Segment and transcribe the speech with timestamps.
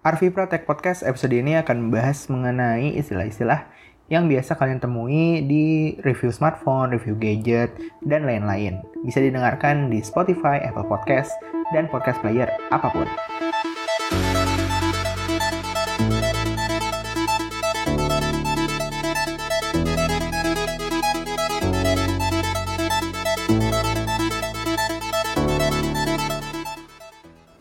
[0.00, 3.68] Arvi Tech Podcast episode ini akan membahas mengenai istilah-istilah
[4.08, 7.68] yang biasa kalian temui di review smartphone, review gadget,
[8.08, 8.80] dan lain-lain.
[9.04, 11.36] Bisa didengarkan di Spotify, Apple Podcast,
[11.76, 13.04] dan podcast player apa pun.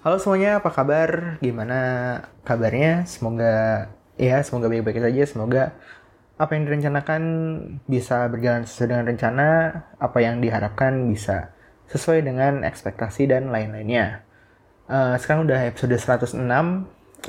[0.09, 1.37] Halo semuanya, apa kabar?
[1.37, 1.77] Gimana
[2.41, 3.05] kabarnya?
[3.05, 3.85] Semoga
[4.17, 5.23] ya, semoga baik-baik saja.
[5.29, 5.63] Semoga
[6.33, 7.21] apa yang direncanakan
[7.85, 9.47] bisa berjalan sesuai dengan rencana,
[10.01, 11.53] apa yang diharapkan bisa
[11.93, 14.25] sesuai dengan ekspektasi dan lain-lainnya.
[14.89, 16.41] Uh, sekarang udah episode 106.
[16.41, 16.49] Uh,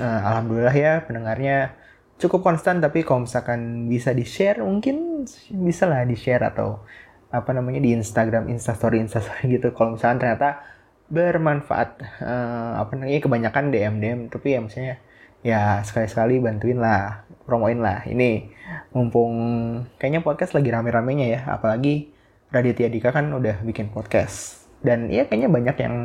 [0.01, 1.77] eh, Alhamdulillah ya pendengarnya
[2.17, 6.81] cukup konstan tapi kalau misalkan bisa di-share mungkin bisa lah di-share atau
[7.29, 9.69] apa namanya di Instagram, Instastory, Instastory gitu.
[9.77, 10.80] Kalau misalkan ternyata
[11.11, 14.95] bermanfaat uh, apa namanya kebanyakan DM DM tapi ya misalnya
[15.43, 18.07] ya sekali-sekali bantuin lah promoin lah.
[18.07, 18.47] Ini
[18.95, 19.35] mumpung
[19.99, 22.15] kayaknya podcast lagi rame-ramenya ya apalagi
[22.55, 24.67] Raditya Dika kan udah bikin podcast.
[24.81, 25.97] Dan ya kayaknya banyak yang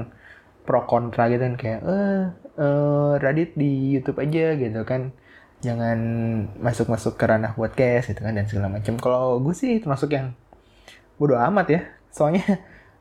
[0.66, 2.26] pro kontra gitu kan kayak eh
[2.58, 5.14] uh, Radit di YouTube aja gitu kan.
[5.62, 6.00] Jangan
[6.62, 8.98] masuk-masuk ke ranah podcast gitu kan dan segala macam.
[8.98, 10.34] Kalau gue sih termasuk yang
[11.22, 11.82] bodo amat ya.
[12.10, 12.46] Soalnya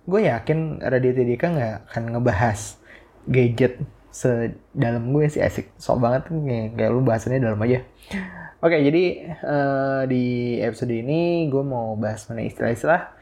[0.04, 2.76] gue yakin Raditya Dika nggak akan ngebahas
[3.24, 3.80] gadget
[4.14, 5.74] sedalam gue sih asik.
[5.80, 7.82] Sok banget kayak, kayak lu bahasannya dalam aja.
[8.64, 9.04] Oke jadi
[9.44, 13.12] uh, di episode ini gue mau bahas mengenai istilah-istilah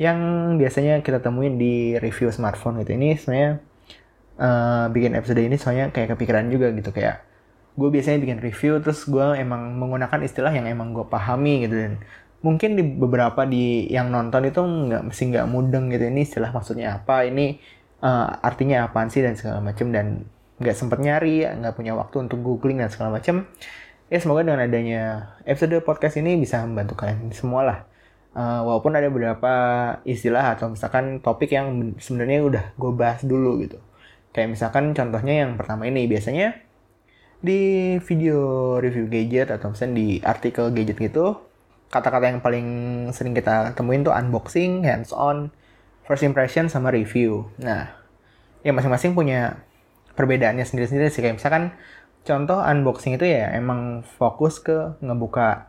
[0.00, 0.18] yang
[0.56, 2.96] biasanya kita temuin di review smartphone gitu.
[2.96, 3.50] Ini sebenarnya
[4.40, 6.90] uh, bikin episode ini soalnya kayak kepikiran juga gitu.
[6.90, 7.24] Kayak
[7.78, 11.92] gue biasanya bikin review terus gue emang menggunakan istilah yang emang gue pahami gitu dan
[12.40, 17.00] mungkin di beberapa di yang nonton itu nggak mesti nggak mudeng gitu ini istilah maksudnya
[17.00, 17.60] apa ini
[18.00, 20.24] uh, artinya apa sih dan segala macam dan
[20.60, 23.44] nggak sempet nyari nggak punya waktu untuk googling dan segala macam
[24.10, 25.02] ya semoga dengan adanya
[25.46, 27.78] episode podcast ini bisa membantu kalian semua lah.
[28.30, 29.52] Uh, walaupun ada beberapa
[30.06, 33.78] istilah atau misalkan topik yang sebenarnya udah gue bahas dulu gitu.
[34.34, 36.58] Kayak misalkan contohnya yang pertama ini biasanya
[37.42, 38.38] di video
[38.82, 41.40] review gadget atau misalnya di artikel gadget gitu
[41.90, 42.66] kata-kata yang paling
[43.10, 45.50] sering kita temuin tuh unboxing, hands-on,
[46.06, 47.50] first impression, sama review.
[47.58, 47.90] Nah,
[48.62, 49.58] ya masing-masing punya
[50.14, 51.20] perbedaannya sendiri-sendiri sih.
[51.20, 51.74] Kayak misalkan
[52.22, 55.66] contoh unboxing itu ya emang fokus ke ngebuka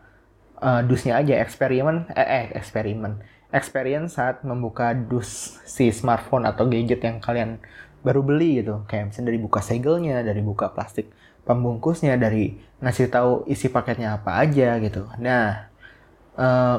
[0.62, 3.18] uh, dusnya aja, eksperimen, eh, eh eksperimen,
[3.50, 7.58] experience saat membuka dus si smartphone atau gadget yang kalian
[8.06, 8.86] baru beli gitu.
[8.86, 11.10] Kayak misalnya dari buka segelnya, dari buka plastik
[11.50, 15.10] pembungkusnya, dari ngasih tahu isi paketnya apa aja gitu.
[15.18, 15.71] Nah,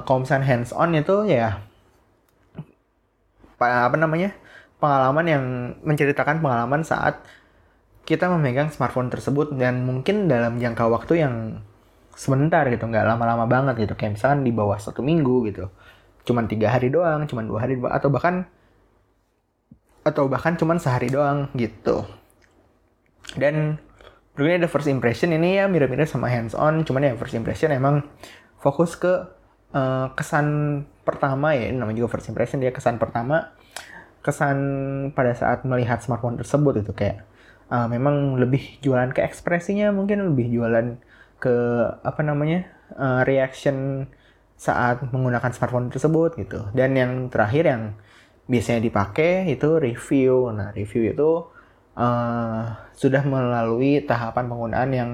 [0.03, 1.63] kalau misalnya hands on itu ya
[3.63, 4.35] apa namanya
[4.83, 5.45] pengalaman yang
[5.87, 7.23] menceritakan pengalaman saat
[8.03, 11.63] kita memegang smartphone tersebut dan mungkin dalam jangka waktu yang
[12.19, 13.95] sebentar gitu nggak lama-lama banget gitu.
[13.95, 15.71] Kayak misalkan di bawah satu minggu gitu.
[16.27, 18.51] Cuman tiga hari doang cuman dua hari atau bahkan
[20.03, 22.03] atau bahkan cuman sehari doang gitu.
[23.39, 23.79] Dan
[24.35, 25.31] berikutnya ada first impression.
[25.31, 28.03] Ini ya mirip-mirip sama hands on cuman ya first impression emang
[28.59, 29.31] fokus ke
[29.75, 30.47] uh, kesan
[31.03, 33.53] pertama ya, namanya juga first impression dia kesan pertama,
[34.23, 34.59] kesan
[35.17, 37.27] pada saat melihat smartphone tersebut itu kayak
[37.69, 40.97] uh, memang lebih jualan ke ekspresinya, mungkin lebih jualan
[41.43, 41.57] ke
[42.07, 44.07] apa namanya uh, reaction
[44.55, 46.71] saat menggunakan smartphone tersebut gitu.
[46.71, 47.83] Dan yang terakhir yang
[48.47, 50.55] biasanya dipakai itu review.
[50.55, 51.31] Nah review itu
[51.99, 55.11] uh, sudah melalui tahapan penggunaan yang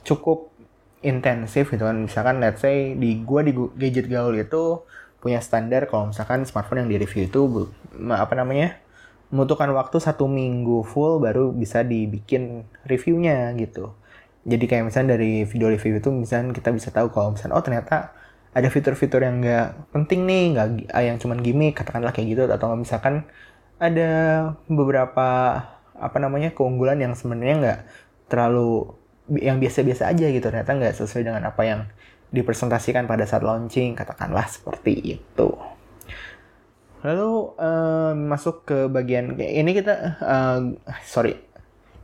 [0.00, 0.55] cukup
[1.02, 1.96] intensif gitu kan.
[2.06, 4.84] Misalkan let's say di gua di gadget gaul itu
[5.20, 7.40] punya standar kalau misalkan smartphone yang di review itu
[8.12, 8.78] apa namanya
[9.32, 13.92] membutuhkan waktu satu minggu full baru bisa dibikin reviewnya gitu.
[14.46, 18.14] Jadi kayak misalnya dari video review itu misalnya kita bisa tahu kalau misalnya oh ternyata
[18.56, 22.72] ada fitur-fitur yang nggak penting nih nggak ah, yang cuman gimmick katakanlah kayak gitu atau
[22.78, 23.26] misalkan
[23.76, 24.10] ada
[24.70, 25.28] beberapa
[25.96, 27.80] apa namanya keunggulan yang sebenarnya nggak
[28.32, 28.96] terlalu
[29.34, 30.46] yang biasa-biasa aja gitu.
[30.46, 31.80] Ternyata nggak sesuai dengan apa yang
[32.30, 35.48] dipresentasikan pada saat launching katakanlah seperti itu.
[37.06, 40.58] Lalu uh, masuk ke bagian ini kita uh,
[41.06, 41.38] sorry.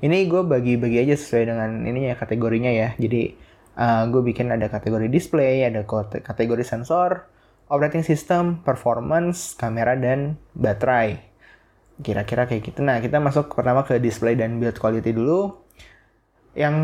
[0.02, 2.94] Ini gue bagi-bagi aja sesuai dengan ininya kategorinya ya.
[2.98, 3.34] Jadi
[3.78, 5.86] uh, gue bikin ada kategori display ada
[6.22, 7.30] kategori sensor
[7.70, 11.22] operating system performance kamera dan baterai.
[12.02, 12.82] Kira-kira kayak gitu.
[12.82, 15.61] Nah kita masuk pertama ke display dan build quality dulu
[16.52, 16.76] yang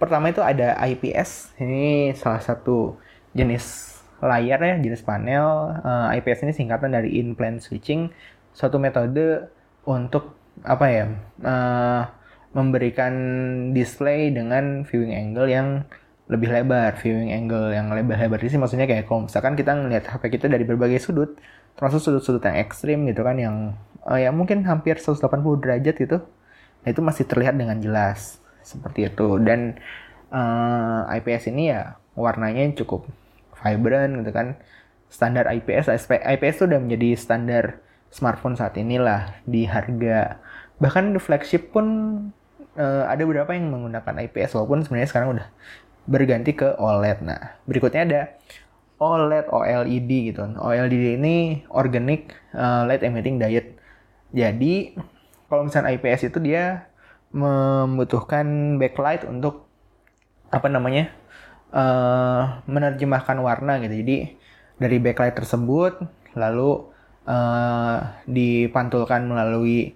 [0.00, 1.56] pertama itu ada IPS.
[1.60, 2.96] Ini salah satu
[3.36, 5.76] jenis layar ya, jenis panel.
[5.84, 8.08] Uh, eh, IPS ini singkatan dari in-plane switching,
[8.56, 9.48] suatu metode
[9.84, 11.04] untuk apa ya?
[11.44, 12.02] Uh,
[12.54, 13.12] memberikan
[13.74, 15.82] display dengan viewing angle yang
[16.30, 20.46] lebih lebar, viewing angle yang lebar-lebar sih maksudnya kayak kalau misalkan kita ngelihat HP kita
[20.46, 21.36] dari berbagai sudut,
[21.74, 23.56] termasuk sudut-sudut yang ekstrim gitu kan yang
[24.06, 25.18] uh, ya mungkin hampir 180
[25.60, 26.22] derajat gitu,
[26.80, 29.76] nah, itu masih terlihat dengan jelas seperti itu dan
[30.32, 33.06] uh, eh, IPS ini ya warnanya cukup
[33.60, 34.58] vibrant gitu kan
[35.12, 37.64] standar IPS IPS itu udah menjadi standar
[38.10, 40.40] smartphone saat inilah di harga
[40.82, 41.86] bahkan di flagship pun
[42.78, 45.46] uh, ada beberapa yang menggunakan IPS walaupun sebenarnya sekarang udah
[46.04, 47.24] berganti ke OLED.
[47.24, 48.20] Nah, berikutnya ada
[49.00, 50.42] OLED OLED gitu.
[50.44, 53.76] OLED ini organic uh, light emitting diode.
[54.34, 54.98] Jadi,
[55.46, 56.90] kalau misalnya IPS itu dia
[57.34, 59.66] membutuhkan backlight untuk
[60.54, 61.10] apa namanya?
[61.74, 63.98] Uh, menerjemahkan warna gitu.
[63.98, 64.16] Jadi,
[64.78, 65.98] dari backlight tersebut
[66.38, 66.86] lalu
[67.26, 69.94] uh, dipantulkan melalui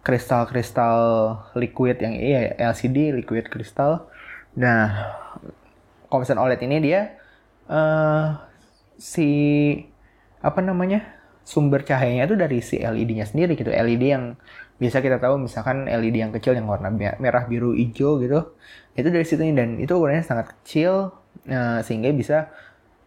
[0.00, 0.98] kristal-kristal
[1.54, 4.08] liquid yang iya LCD liquid kristal.
[4.56, 5.14] Nah,
[6.10, 7.14] misalnya OLED ini dia
[7.70, 8.38] uh,
[8.98, 9.28] si
[10.40, 11.04] apa namanya
[11.44, 14.24] sumber cahayanya itu dari si LED-nya sendiri gitu LED yang
[14.80, 18.56] bisa kita tahu misalkan LED yang kecil yang warna merah biru hijau gitu
[18.96, 21.12] itu dari situ dan itu ukurannya sangat kecil
[21.46, 22.48] uh, sehingga bisa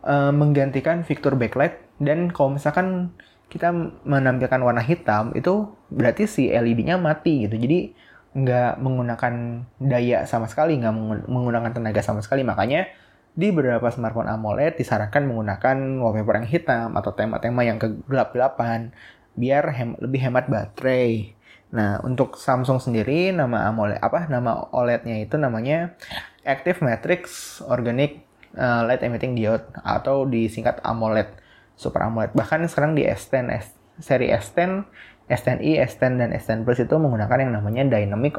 [0.06, 3.10] uh, menggantikan fitur backlight dan kalau misalkan
[3.50, 3.74] kita
[4.06, 7.94] menampilkan warna hitam itu berarti si LED-nya mati gitu jadi
[8.34, 9.34] nggak menggunakan
[9.78, 10.94] daya sama sekali, nggak
[11.30, 12.42] menggunakan tenaga sama sekali.
[12.42, 12.90] Makanya
[13.34, 18.94] di beberapa smartphone AMOLED disarankan menggunakan wallpaper yang hitam atau tema-tema yang kegelap-gelapan
[19.34, 21.33] biar hem lebih hemat baterai.
[21.74, 25.98] Nah, untuk Samsung sendiri nama AMOLED apa nama OLED-nya itu namanya
[26.46, 28.22] Active Matrix Organic
[28.54, 31.34] uh, Light Emitting Diode atau disingkat AMOLED,
[31.74, 32.38] Super AMOLED.
[32.38, 34.86] Bahkan sekarang di S10 S, seri S10
[35.26, 38.38] S10i, S10 dan S10 Plus itu menggunakan yang namanya Dynamic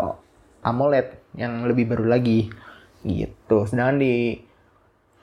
[0.63, 2.55] AMOLED yang lebih baru lagi
[3.03, 3.67] gitu.
[3.67, 4.39] Sedangkan di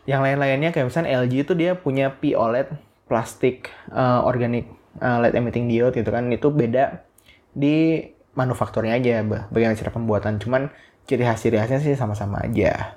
[0.04, 4.68] yang lain-lainnya kayak misalnya LG itu dia punya P-OLED plastik uh, organic
[5.00, 7.11] uh, light emitting diode gitu kan itu beda
[7.52, 10.72] di manufakturnya aja bagaimana cara pembuatan cuman
[11.04, 12.96] ciri khas ciri khasnya sih sama-sama aja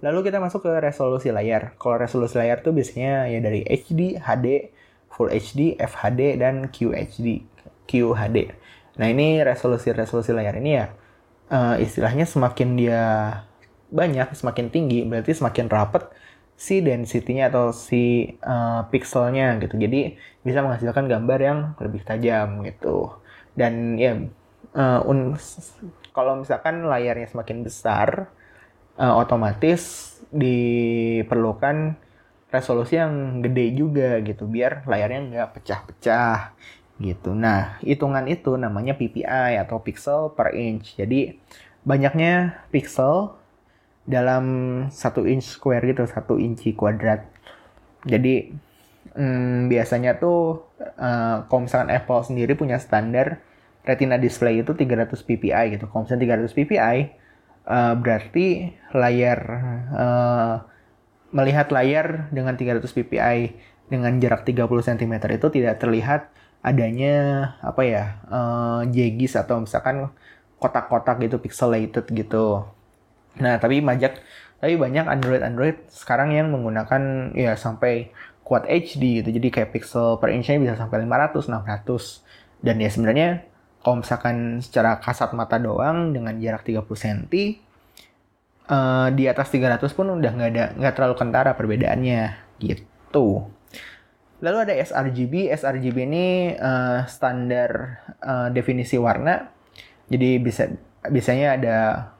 [0.00, 4.72] lalu kita masuk ke resolusi layar kalau resolusi layar tuh biasanya ya dari HD HD
[5.10, 7.42] Full HD FHD dan QHD
[7.90, 8.36] QHD.
[9.02, 10.86] Nah ini resolusi-resolusi layar ini ya
[11.50, 13.02] uh, istilahnya semakin dia
[13.90, 16.06] banyak, semakin tinggi, berarti semakin rapat
[16.54, 19.74] si density-nya atau si uh, pixelnya gitu.
[19.74, 20.14] Jadi
[20.46, 23.10] bisa menghasilkan gambar yang lebih tajam gitu.
[23.54, 24.16] Dan ya
[24.74, 25.34] uh, un
[26.10, 28.30] kalau misalkan layarnya semakin besar,
[28.98, 31.98] uh, otomatis diperlukan
[32.50, 36.54] resolusi yang gede juga gitu biar layarnya nggak pecah-pecah
[37.00, 37.32] gitu.
[37.32, 40.98] Nah, hitungan itu namanya PPI atau pixel per inch.
[40.98, 41.38] Jadi
[41.86, 43.32] banyaknya pixel
[44.04, 44.44] dalam
[44.92, 47.24] satu inch square gitu, satu inci kuadrat.
[48.04, 48.52] Jadi
[49.14, 53.42] hmm, biasanya tuh uh, kalau misalkan Apple sendiri punya standar
[53.80, 55.84] Retina display itu 300 ppi gitu.
[55.88, 59.40] Kalau misalnya 300 ppi uh, berarti layar
[59.94, 60.54] uh,
[61.30, 63.56] melihat layar dengan 300 ppi
[63.90, 66.30] dengan jarak 30 cm itu tidak terlihat
[66.60, 67.16] adanya
[67.64, 70.12] apa ya uh, jegis atau misalkan
[70.60, 72.68] kotak-kotak gitu pixelated gitu.
[73.40, 74.12] Nah tapi banyak
[74.60, 78.12] tapi banyak Android Android sekarang yang menggunakan ya sampai
[78.50, 79.30] Quad HD gitu.
[79.30, 82.66] Jadi kayak pixel per inch-nya bisa sampai 500, 600.
[82.66, 83.46] Dan ya sebenarnya
[83.78, 87.22] kalau misalkan secara kasat mata doang dengan jarak 30 cm
[88.66, 92.22] uh, di atas 300 pun udah nggak ada nggak terlalu kentara perbedaannya
[92.58, 93.46] gitu.
[94.42, 95.54] Lalu ada sRGB.
[95.54, 96.26] sRGB ini
[96.58, 99.46] uh, standar uh, definisi warna.
[100.10, 100.66] Jadi bisa
[101.06, 101.76] biasanya ada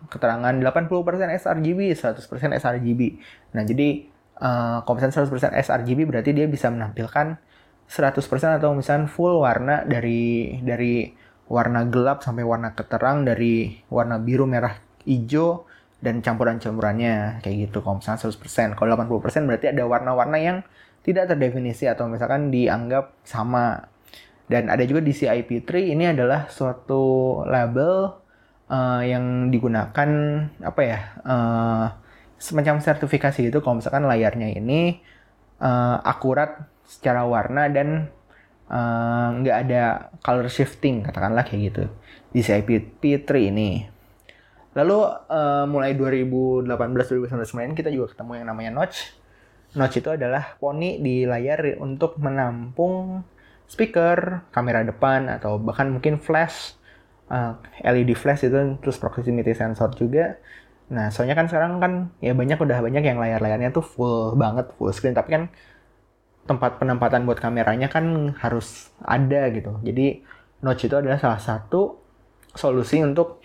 [0.07, 0.95] keterangan 80%
[1.43, 2.23] sRGB, 100%
[2.55, 3.19] sRGB.
[3.53, 4.09] Nah, jadi
[4.41, 7.37] uh, kalau misalnya 100% sRGB berarti dia bisa menampilkan
[7.91, 11.11] 100% atau misalnya full warna dari dari
[11.51, 15.67] warna gelap sampai warna keterang dari warna biru, merah, hijau
[15.99, 17.83] dan campuran-campurannya kayak gitu.
[17.83, 20.59] Kalau misalnya 100%, kalau 80% berarti ada warna-warna yang
[21.03, 23.91] tidak terdefinisi atau misalkan dianggap sama.
[24.51, 28.19] Dan ada juga DCI-P3 ini adalah suatu label
[28.71, 30.11] uh, yang digunakan
[30.63, 31.87] apa ya uh,
[32.41, 35.05] semacam sertifikasi gitu kalau misalkan layarnya ini
[35.61, 38.09] uh, akurat secara warna dan
[39.41, 39.83] nggak uh, ada
[40.23, 41.85] color shifting katakanlah kayak gitu.
[42.31, 42.63] DCI
[43.03, 43.85] P3 ini.
[44.73, 49.13] Lalu uh, mulai 2018 2019 kita juga ketemu yang namanya notch.
[49.75, 53.27] Notch itu adalah poni di layar untuk menampung
[53.67, 56.79] speaker, kamera depan, atau bahkan mungkin flash
[57.31, 60.39] uh, LED flash itu terus proximity sensor juga
[60.91, 64.91] nah soalnya kan sekarang kan ya banyak udah banyak yang layar-layarnya tuh full banget full
[64.91, 65.15] screen.
[65.15, 65.43] Tapi kan
[66.49, 69.79] tempat penempatan buat kameranya kan harus ada gitu.
[69.87, 70.27] Jadi
[70.67, 72.03] notch itu adalah salah satu
[72.59, 73.41] solusi untuk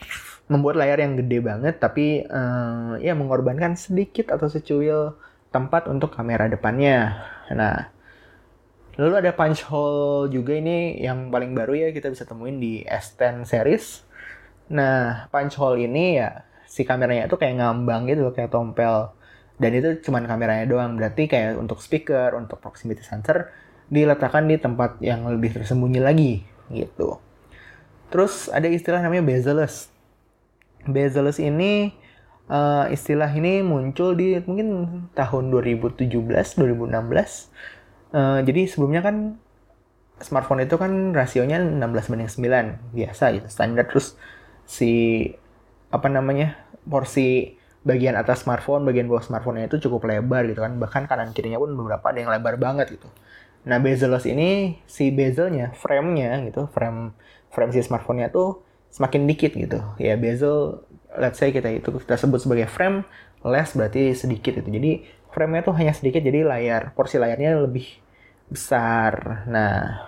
[0.49, 5.17] membuat layar yang gede banget tapi uh, ya mengorbankan sedikit atau secuil
[5.53, 7.17] tempat untuk kamera depannya.
[7.53, 7.95] Nah
[8.95, 13.43] Lalu ada punch hole juga ini yang paling baru ya kita bisa temuin di S10
[13.43, 14.07] series.
[14.71, 19.13] Nah, punch hole ini ya si kameranya itu kayak ngambang gitu kayak tompel.
[19.55, 23.48] Dan itu cuman kameranya doang, berarti kayak untuk speaker, untuk proximity sensor
[23.88, 26.43] diletakkan di tempat yang lebih tersembunyi lagi
[26.74, 27.24] gitu.
[28.12, 29.88] Terus ada istilah namanya bezel-less.
[30.84, 31.95] Bezel-less ini
[32.51, 34.67] uh, istilah ini muncul di mungkin
[35.15, 36.93] tahun 2017, 2016
[38.15, 39.36] Uh, jadi sebelumnya kan
[40.24, 44.15] smartphone itu kan rasionya 16 banding 9 biasa gitu standar terus
[44.63, 44.91] si
[45.95, 47.55] apa namanya porsi
[47.87, 51.71] bagian atas smartphone bagian bawah smartphone itu cukup lebar gitu kan bahkan kanan kirinya pun
[51.71, 53.07] beberapa ada yang lebar banget gitu
[53.65, 57.15] nah bezelless ini si bezelnya frame-nya gitu frame
[57.49, 58.61] frame si smartphone-nya tuh
[58.91, 60.85] semakin dikit gitu ya bezel
[61.17, 63.07] let's say kita itu kita sebut sebagai frame
[63.41, 64.91] less berarti sedikit itu jadi
[65.33, 68.05] frame-nya tuh hanya sedikit jadi layar porsi layarnya lebih
[68.49, 69.43] besar.
[69.49, 70.07] Nah,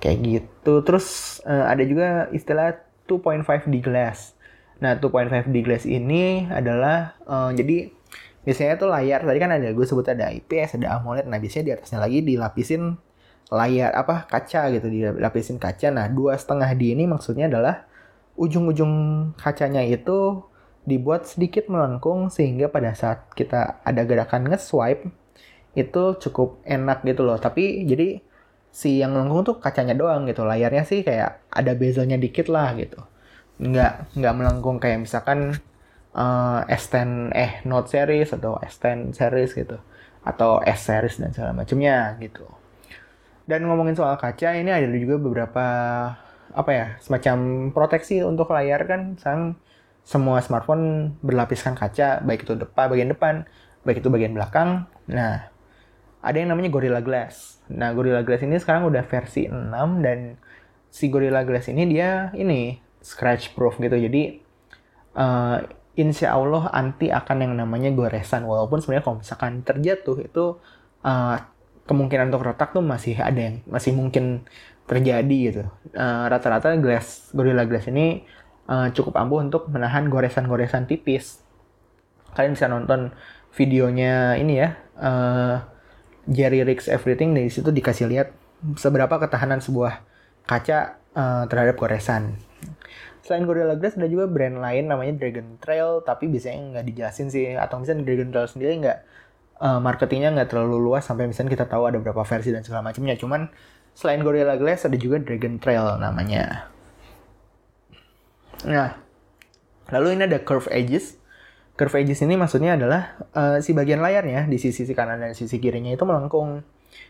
[0.00, 0.82] kayak gitu.
[0.82, 4.34] Terus uh, ada juga istilah 2.5D glass.
[4.82, 7.94] Nah, 2.5D glass ini adalah uh, jadi
[8.42, 11.30] biasanya tuh layar tadi kan ada gue sebut ada IPS, ada AMOLED.
[11.30, 12.98] Nah, biasanya di atasnya lagi dilapisin
[13.54, 15.94] layar apa kaca gitu, dilapisin kaca.
[15.94, 17.86] Nah, dua setengah D ini maksudnya adalah
[18.34, 18.92] ujung-ujung
[19.38, 20.42] kacanya itu
[20.82, 25.06] dibuat sedikit melengkung sehingga pada saat kita ada gerakan nge-swipe
[25.78, 28.18] itu cukup enak gitu loh tapi jadi
[28.74, 32.98] si yang melengkung tuh kacanya doang gitu layarnya sih kayak ada bezelnya dikit lah gitu
[33.62, 35.54] nggak nggak melengkung kayak misalkan
[36.18, 39.78] uh, S10 eh Note series atau S10 series gitu.
[40.26, 42.46] Atau S series dan segala macamnya gitu.
[43.46, 45.66] Dan ngomongin soal kaca ini ada juga beberapa
[46.52, 49.14] apa ya semacam proteksi untuk layar kan.
[49.18, 49.54] Sang
[50.02, 53.34] semua smartphone berlapiskan kaca baik itu depan bagian depan
[53.86, 54.90] baik itu bagian belakang.
[55.06, 55.52] Nah
[56.22, 57.58] ada yang namanya Gorilla Glass.
[57.66, 59.74] Nah, Gorilla Glass ini sekarang udah versi 6
[60.06, 60.38] dan
[60.86, 63.98] si Gorilla Glass ini dia ini scratch proof gitu.
[63.98, 64.40] Jadi
[65.18, 65.58] uh,
[65.98, 68.48] insya Allah anti akan yang namanya goresan.
[68.48, 70.56] Walaupun sebenarnya kalau misalkan terjatuh itu
[71.04, 71.36] uh,
[71.84, 74.46] kemungkinan untuk retak tuh masih ada yang masih mungkin
[74.86, 75.62] terjadi gitu.
[75.94, 78.26] Eh, rata-rata uh, glass Gorilla Glass ini
[78.66, 81.42] uh, cukup ampuh untuk menahan goresan-goresan tipis.
[82.34, 83.14] Kalian bisa nonton
[83.54, 84.78] videonya ini ya.
[84.98, 85.56] Uh,
[86.30, 88.28] Jerry Rigs Everything dari situ dikasih lihat
[88.78, 90.06] seberapa ketahanan sebuah
[90.46, 92.38] kaca uh, terhadap goresan.
[93.22, 97.54] Selain Gorilla Glass ada juga brand lain namanya Dragon Trail tapi biasanya nggak dijelasin sih
[97.54, 98.98] atau misalnya Dragon Trail sendiri nggak
[99.62, 103.14] uh, marketingnya nggak terlalu luas sampai misalnya kita tahu ada berapa versi dan segala macamnya.
[103.14, 103.46] Cuman
[103.94, 106.66] selain Gorilla Glass ada juga Dragon Trail namanya.
[108.62, 108.94] Nah,
[109.90, 111.22] lalu ini ada curve edges
[111.76, 115.56] curve edges ini maksudnya adalah uh, si bagian layarnya di sisi, sisi kanan dan sisi
[115.56, 116.60] kirinya itu melengkung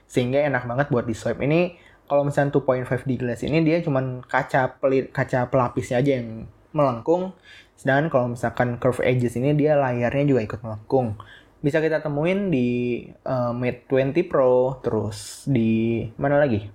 [0.07, 1.75] sehingga enak banget buat di swipe ini
[2.13, 6.45] kalau misalnya 2.5D glass ini dia cuman kaca pelit kaca pelapisnya aja yang
[6.77, 7.33] melengkung.
[7.73, 11.17] Sedangkan kalau misalkan curve edges ini dia layarnya juga ikut melengkung.
[11.65, 16.69] Bisa kita temuin di uh, Mate 20 Pro terus di mana lagi?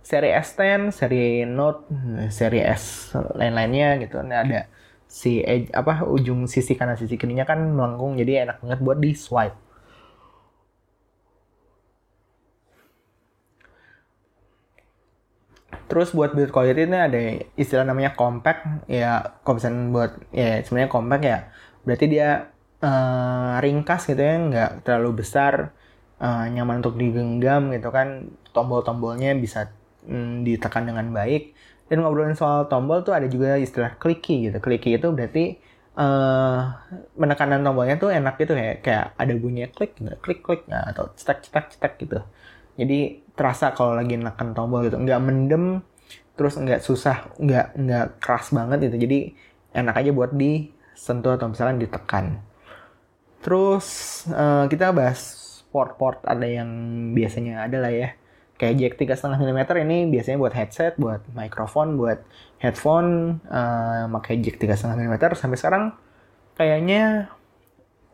[0.00, 1.84] Seri S10 seri Note
[2.32, 4.24] seri S lain-lainnya gitu.
[4.24, 4.64] Nah ada
[5.04, 9.12] si edge, apa ujung sisi kanan sisi kirinya kan melengkung jadi enak banget buat di
[9.12, 9.60] swipe.
[15.84, 17.20] Terus buat build quality ini ada
[17.54, 18.88] istilah namanya compact.
[18.88, 21.38] Ya misalnya buat ya sebenarnya compact ya
[21.84, 22.28] berarti dia
[22.80, 25.76] uh, ringkas gitu ya nggak terlalu besar
[26.20, 28.32] uh, nyaman untuk digenggam gitu kan.
[28.54, 29.70] Tombol-tombolnya bisa
[30.08, 31.52] mm, ditekan dengan baik.
[31.84, 34.56] Dan ngobrolin soal tombol tuh ada juga istilah clicky gitu.
[34.62, 35.60] Clicky itu berarti
[36.00, 36.80] uh,
[37.18, 39.92] menekanan tombolnya tuh enak gitu kayak kayak ada bunyinya klik
[40.24, 40.62] klik klik.
[40.70, 42.18] Nah, atau cetak cetak cetak gitu.
[42.74, 45.82] Jadi terasa kalau lagi neken tombol gitu, nggak mendem,
[46.34, 49.06] terus nggak susah, nggak nggak keras banget gitu.
[49.06, 49.18] Jadi
[49.74, 52.38] enak aja buat disentuh atau misalnya ditekan.
[53.44, 53.86] Terus
[54.30, 56.70] uh, kita bahas port-port ada yang
[57.12, 58.08] biasanya ada lah ya
[58.54, 62.22] kayak jack 3,5 mm ini biasanya buat headset, buat mikrofon, buat
[62.62, 65.84] headphone, uh, pakai jack 3,5 mm sampai sekarang
[66.54, 67.28] kayaknya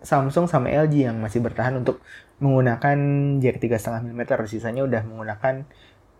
[0.01, 2.01] Samsung sama LG yang masih bertahan untuk
[2.41, 2.99] menggunakan
[3.39, 5.69] jack 3,5 mm, sisanya udah menggunakan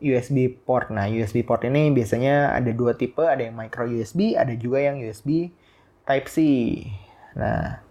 [0.01, 0.89] USB port.
[0.93, 4.97] Nah, USB port ini biasanya ada dua tipe, ada yang micro USB, ada juga yang
[5.01, 5.53] USB
[6.09, 6.37] Type C.
[7.37, 7.85] Nah,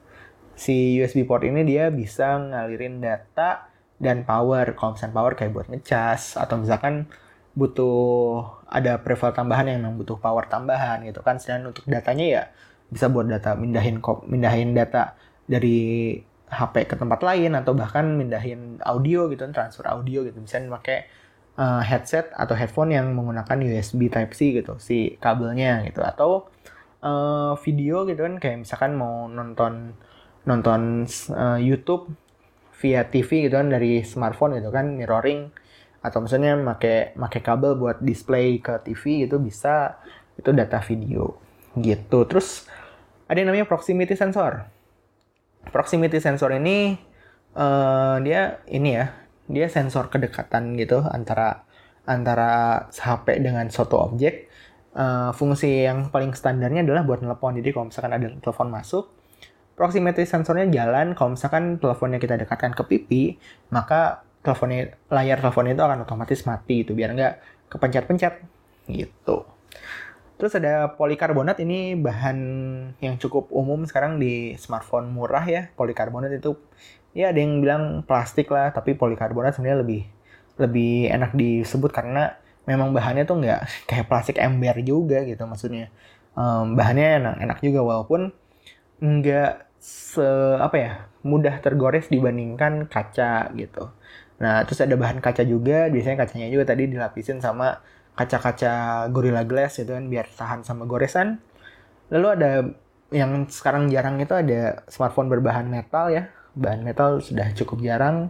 [0.58, 3.70] si USB port ini dia bisa ngalirin data
[4.02, 4.74] dan power.
[4.74, 7.06] Kalau misalnya power kayak buat ngecas atau misalkan
[7.54, 11.38] butuh ada preval tambahan yang memang butuh power tambahan gitu kan.
[11.38, 12.44] Sedangkan untuk datanya ya
[12.90, 15.14] bisa buat data mindahin mindahin data
[15.46, 16.18] dari
[16.50, 20.42] HP ke tempat lain atau bahkan mindahin audio gitu transfer audio gitu.
[20.42, 21.06] Misalnya pakai
[21.62, 26.02] uh, headset atau headphone yang menggunakan USB Type C gitu si kabelnya gitu.
[26.02, 26.50] Atau
[27.06, 29.94] uh, video gitu kan kayak misalkan mau nonton
[30.50, 31.06] nonton
[31.38, 32.10] uh, YouTube
[32.82, 35.54] via TV gitu kan dari smartphone gitu kan mirroring.
[36.02, 40.02] Atau misalnya pakai pakai kabel buat display ke TV gitu bisa
[40.34, 41.38] itu data video
[41.78, 42.26] gitu.
[42.26, 42.66] Terus
[43.30, 44.79] ada yang namanya proximity sensor
[45.68, 46.96] proximity sensor ini
[47.60, 49.12] uh, dia ini ya
[49.50, 51.68] dia sensor kedekatan gitu antara
[52.08, 54.48] antara HP dengan suatu objek.
[54.90, 59.06] Uh, fungsi yang paling standarnya adalah buat telepon jadi kalau misalkan ada telepon masuk
[59.78, 61.14] proximity sensornya jalan.
[61.14, 63.24] Kalau misalkan teleponnya kita dekatkan ke pipi
[63.70, 67.34] maka teleponnya layar teleponnya itu akan otomatis mati itu biar nggak
[67.70, 68.34] kepencet-pencet
[68.90, 69.46] gitu
[70.40, 72.40] Terus ada polikarbonat ini bahan
[73.04, 75.68] yang cukup umum sekarang di smartphone murah ya.
[75.76, 76.56] Polikarbonat itu
[77.12, 80.08] ya ada yang bilang plastik lah, tapi polikarbonat sebenarnya lebih
[80.56, 85.92] lebih enak disebut karena memang bahannya tuh nggak kayak plastik ember juga gitu maksudnya.
[86.40, 88.32] Um, bahannya enak enak juga walaupun
[89.04, 90.24] nggak se
[90.56, 90.92] apa ya
[91.28, 93.92] mudah tergores dibandingkan kaca gitu.
[94.40, 97.84] Nah terus ada bahan kaca juga, biasanya kacanya juga tadi dilapisin sama
[98.20, 101.40] kaca-kaca Gorilla Glass gitu kan biar tahan sama goresan.
[102.12, 102.52] Lalu ada
[103.16, 106.28] yang sekarang jarang itu ada smartphone berbahan metal ya.
[106.52, 108.28] Bahan metal sudah cukup jarang.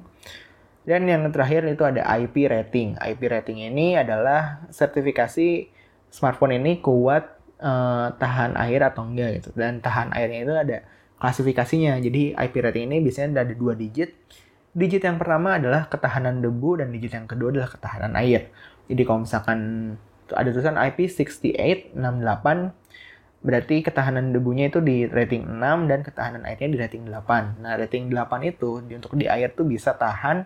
[0.85, 3.01] Dan yang terakhir itu ada IP rating.
[3.01, 5.73] IP rating ini adalah sertifikasi
[6.13, 9.49] smartphone ini kuat uh, tahan air atau enggak gitu.
[9.57, 10.77] Dan tahan airnya itu ada
[11.17, 11.97] klasifikasinya.
[11.97, 14.13] Jadi IP rating ini biasanya ada dua digit.
[14.69, 18.53] Digit yang pertama adalah ketahanan debu dan digit yang kedua adalah ketahanan air.
[18.89, 19.59] Jadi kalau misalkan
[20.33, 22.47] ada tulisan IP6868
[23.39, 27.63] berarti ketahanan debunya itu di rating 6 dan ketahanan airnya di rating 8.
[27.63, 30.43] Nah, rating 8 itu untuk di air tuh bisa tahan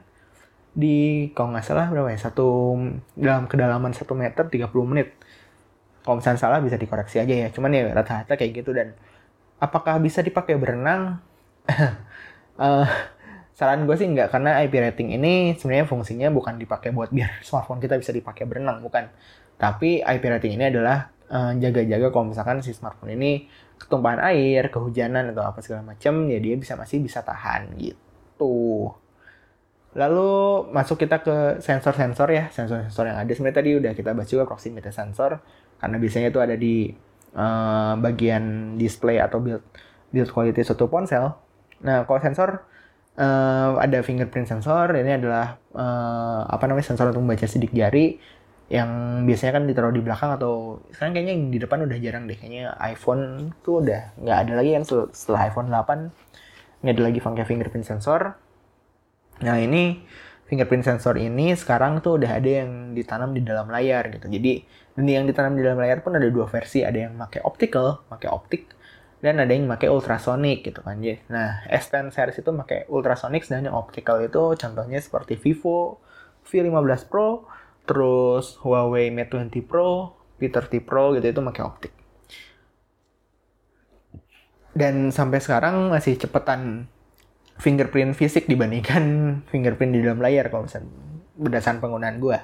[0.74, 2.20] di kalau nggak salah berapa ya?
[2.22, 2.78] Satu
[3.18, 5.10] dalam kedalaman 1 meter 30 menit.
[6.06, 7.48] Kalau misalnya salah bisa dikoreksi aja ya.
[7.50, 8.94] Cuman ya rata-rata kayak gitu dan
[9.58, 11.18] apakah bisa dipakai berenang?
[12.62, 12.86] uh,
[13.54, 17.78] saran gue sih nggak karena IP rating ini sebenarnya fungsinya bukan dipakai buat biar smartphone
[17.78, 19.08] kita bisa dipakai berenang bukan.
[19.62, 23.46] Tapi IP rating ini adalah uh, jaga-jaga kalau misalkan si smartphone ini
[23.78, 28.90] ketumpahan air kehujanan atau apa segala macam ya dia bisa masih bisa tahan gitu.
[29.94, 30.32] Lalu
[30.74, 33.30] masuk kita ke sensor-sensor ya sensor-sensor yang ada.
[33.30, 35.38] Sebenarnya tadi udah kita bahas juga proximity sensor
[35.78, 36.90] karena biasanya itu ada di
[37.38, 39.62] uh, bagian display atau build
[40.10, 41.38] build quality suatu ponsel.
[41.86, 42.73] Nah kalau sensor
[43.18, 48.18] uh, ada fingerprint sensor ini adalah uh, apa namanya sensor untuk membaca sidik jari
[48.72, 52.38] yang biasanya kan ditaruh di belakang atau sekarang kayaknya yang di depan udah jarang deh.
[52.40, 57.46] Kayaknya iPhone tuh udah nggak ada lagi kan setelah iPhone 8 nggak ada lagi pakai
[57.46, 58.34] fingerprint sensor.
[59.44, 60.02] Nah ini
[60.48, 64.26] fingerprint sensor ini sekarang tuh udah ada yang ditanam di dalam layar gitu.
[64.32, 66.82] Jadi dan yang ditanam di dalam layar pun ada dua versi.
[66.82, 68.74] Ada yang pakai optical pakai optik
[69.24, 71.16] dan ada yang pakai ultrasonic gitu kan ya.
[71.32, 76.04] Nah, S10 series itu pakai ultrasonic dan yang optical itu contohnya seperti Vivo
[76.44, 77.48] V15 Pro,
[77.88, 81.94] terus Huawei Mate 20 Pro, P30 Pro gitu itu pakai optik.
[84.76, 86.92] Dan sampai sekarang masih cepetan
[87.64, 89.04] fingerprint fisik dibandingkan
[89.56, 90.92] fingerprint di dalam layar kalau misalnya
[91.40, 92.44] berdasarkan penggunaan gua.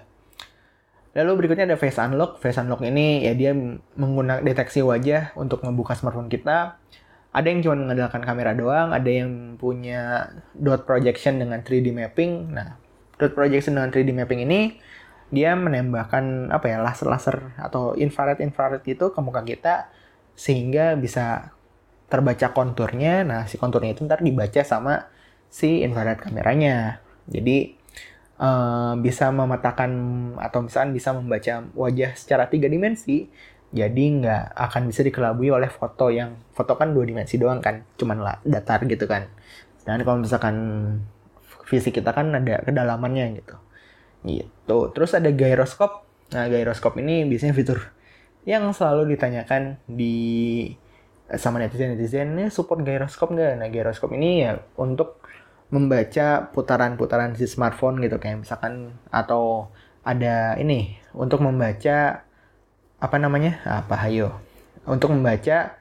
[1.17, 2.37] Lalu berikutnya ada face unlock.
[2.37, 3.51] Face unlock ini ya dia
[3.97, 6.77] menggunakan deteksi wajah untuk membuka smartphone kita.
[7.29, 12.53] Ada yang cuma mengandalkan kamera doang, ada yang punya dot projection dengan 3D mapping.
[12.53, 12.77] Nah,
[13.21, 14.61] dot projection dengan 3D mapping ini
[15.29, 19.93] dia menembakkan apa ya laser-laser atau infrared-infrared itu ke muka kita
[20.33, 21.53] sehingga bisa
[22.09, 23.21] terbaca konturnya.
[23.21, 25.05] Nah, si konturnya itu ntar dibaca sama
[25.53, 27.05] si infrared kameranya.
[27.29, 27.77] Jadi
[28.39, 29.91] uh, bisa memetakan
[30.39, 33.29] atau misalkan bisa membaca wajah secara tiga dimensi
[33.69, 38.17] jadi nggak akan bisa dikelabui oleh foto yang foto kan dua dimensi doang kan cuman
[38.17, 39.29] lah datar gitu kan.
[39.85, 40.55] Dan kalau misalkan
[41.69, 43.55] fisik kita kan ada kedalamannya gitu.
[44.25, 44.77] Gitu.
[44.97, 47.89] Terus ada gyroskop nah gyroskop ini biasanya fitur
[48.45, 50.69] yang selalu ditanyakan di
[51.37, 53.53] sama netizen netizen ini support gyroskop nggak?
[53.61, 55.18] Nah gyroskop ini ya untuk
[55.69, 59.69] membaca putaran-putaran si smartphone gitu kayak misalkan atau
[60.01, 62.25] ada ini untuk membaca
[62.99, 63.61] apa namanya?
[63.65, 64.33] Apa hayo
[64.89, 65.77] untuk membaca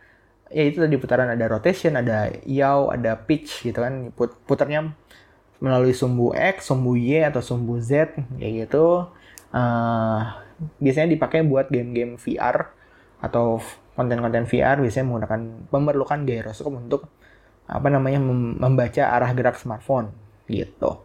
[0.49, 4.13] ya itu tadi putaran ada rotation ada yaw ada pitch gitu kan.
[4.13, 4.93] Put putarnya
[5.59, 9.09] melalui sumbu X sumbu Y atau sumbu Z kayak gitu.
[9.49, 10.21] Uh,
[10.83, 12.75] biasanya dipakai buat game-game VR
[13.19, 13.63] atau
[13.99, 15.41] konten-konten VR biasanya menggunakan
[15.75, 17.11] memerlukan gyroscope untuk
[17.69, 20.09] apa namanya membaca arah gerak smartphone
[20.49, 21.05] gitu.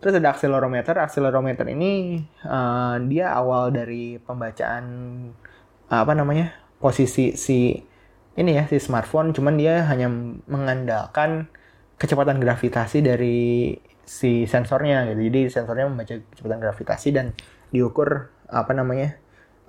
[0.00, 0.96] Terus ada accelerometer.
[0.98, 4.84] Accelerometer ini uh, dia awal dari pembacaan
[5.92, 7.76] apa namanya posisi si
[8.34, 9.36] ini ya si smartphone.
[9.36, 10.08] Cuman dia hanya
[10.48, 11.52] mengandalkan
[12.00, 15.28] kecepatan gravitasi dari si sensornya gitu.
[15.28, 17.36] Jadi sensornya membaca kecepatan gravitasi dan
[17.70, 19.16] diukur apa namanya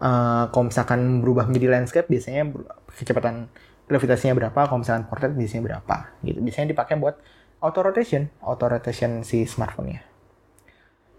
[0.01, 2.49] uh, kalau misalkan berubah menjadi landscape biasanya
[2.89, 3.47] kecepatan
[3.93, 6.41] gravitasinya berapa, kalau misalkan portrait biasanya berapa gitu.
[6.41, 7.21] Biasanya dipakai buat
[7.61, 10.01] auto rotation, auto rotation si smartphone-nya.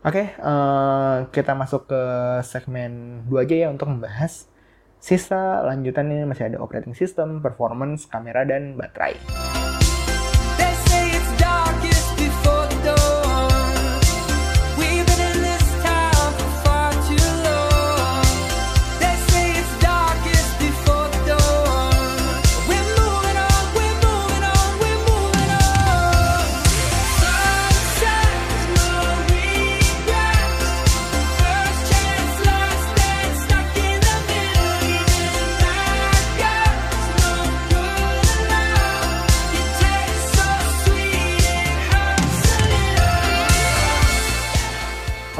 [0.04, 2.02] Oke, okay, uh, eh, kita masuk ke
[2.44, 4.52] segmen 2 aja ya untuk membahas
[5.00, 9.63] sisa lanjutannya masih ada operating system, performance, kamera, dan baterai.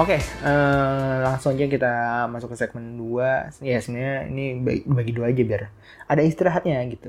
[0.05, 1.93] Oke, okay, uh, eh, langsung aja kita
[2.29, 3.65] masuk ke segmen 2.
[3.65, 5.73] Ya sebenarnya ini bagi, bagi dua aja biar
[6.05, 7.09] ada istirahatnya gitu.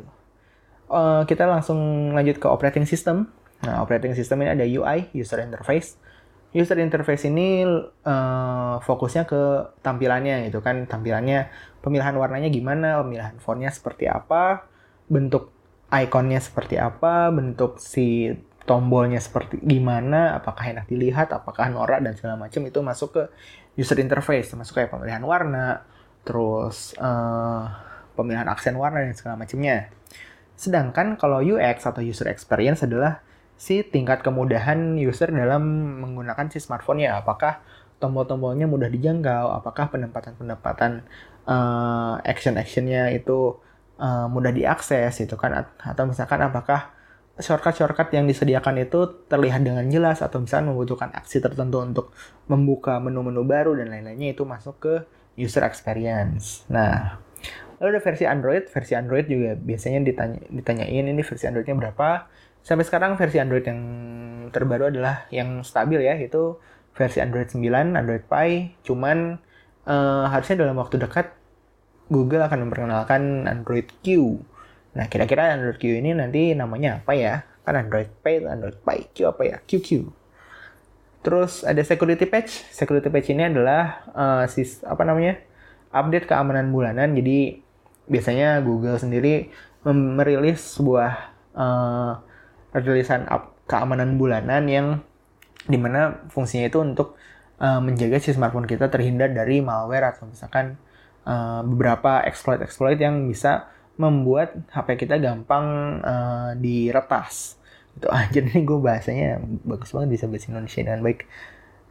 [0.87, 1.75] Uh, kita langsung
[2.15, 3.27] lanjut ke operating system.
[3.67, 5.99] Nah, operating system ini ada UI, user interface.
[6.55, 7.67] User interface ini
[8.07, 11.51] uh, fokusnya ke tampilannya gitu kan, tampilannya
[11.83, 14.71] pemilihan warnanya gimana, pemilihan fontnya seperti apa,
[15.11, 15.51] bentuk
[15.91, 18.31] ikonnya seperti apa, bentuk si
[18.65, 23.23] tombolnya seperti gimana, apakah enak dilihat, apakah norak dan segala macam itu masuk ke
[23.77, 25.85] user interface, masuk kayak pemilihan warna,
[26.25, 27.69] terus uh,
[28.17, 29.93] pemilihan aksen warna dan segala macamnya.
[30.57, 33.21] Sedangkan kalau UX atau user experience adalah
[33.55, 35.61] si tingkat kemudahan user dalam
[36.01, 37.61] menggunakan si smartphone ya, apakah
[38.01, 41.05] tombol-tombolnya mudah dijangkau, apakah penempatan-penempatan
[41.45, 43.61] uh, action-actionnya itu
[44.01, 46.94] uh, mudah diakses itu kan, atau misalkan apakah
[47.35, 52.15] shortcut-shortcut yang disediakan itu terlihat dengan jelas atau misalnya membutuhkan aksi tertentu untuk
[52.47, 54.93] membuka menu-menu baru dan lain-lainnya itu masuk ke
[55.35, 56.63] user experience.
[56.71, 57.19] Nah,
[57.83, 58.71] lalu ada versi Android.
[58.71, 62.31] Versi Android juga biasanya ditanya, ditanyain ini versi Androidnya berapa.
[62.63, 63.81] Sampai sekarang versi Android yang
[64.55, 66.55] terbaru adalah yang stabil ya, itu
[66.95, 68.79] versi Android 9, Android Pie.
[68.87, 69.43] Cuman
[69.83, 71.35] uh, harusnya dalam waktu dekat
[72.07, 74.39] Google akan memperkenalkan Android Q
[74.95, 77.43] Nah, kira-kira Android Q ini nanti namanya apa ya?
[77.67, 79.57] Kan Android Pay, Android Pay, Q apa ya?
[79.59, 80.07] QQ.
[81.25, 82.63] Terus ada security patch.
[82.71, 85.37] Security patch ini adalah uh, sis, apa namanya?
[85.95, 87.15] update keamanan bulanan.
[87.15, 87.63] Jadi
[88.11, 89.47] biasanya Google sendiri
[89.87, 91.11] merilis sebuah
[91.55, 92.19] uh,
[92.75, 94.87] rilisan up keamanan bulanan yang
[95.65, 97.17] di mana fungsinya itu untuk
[97.57, 100.77] uh, menjaga si smartphone kita terhindar dari malware atau misalkan
[101.25, 107.55] uh, beberapa exploit-exploit yang bisa membuat HP kita gampang uh, diretas.
[107.95, 109.39] Itu aja nih gue bahasanya.
[109.63, 111.19] Bagus banget bisa bahasa Indonesia dengan baik.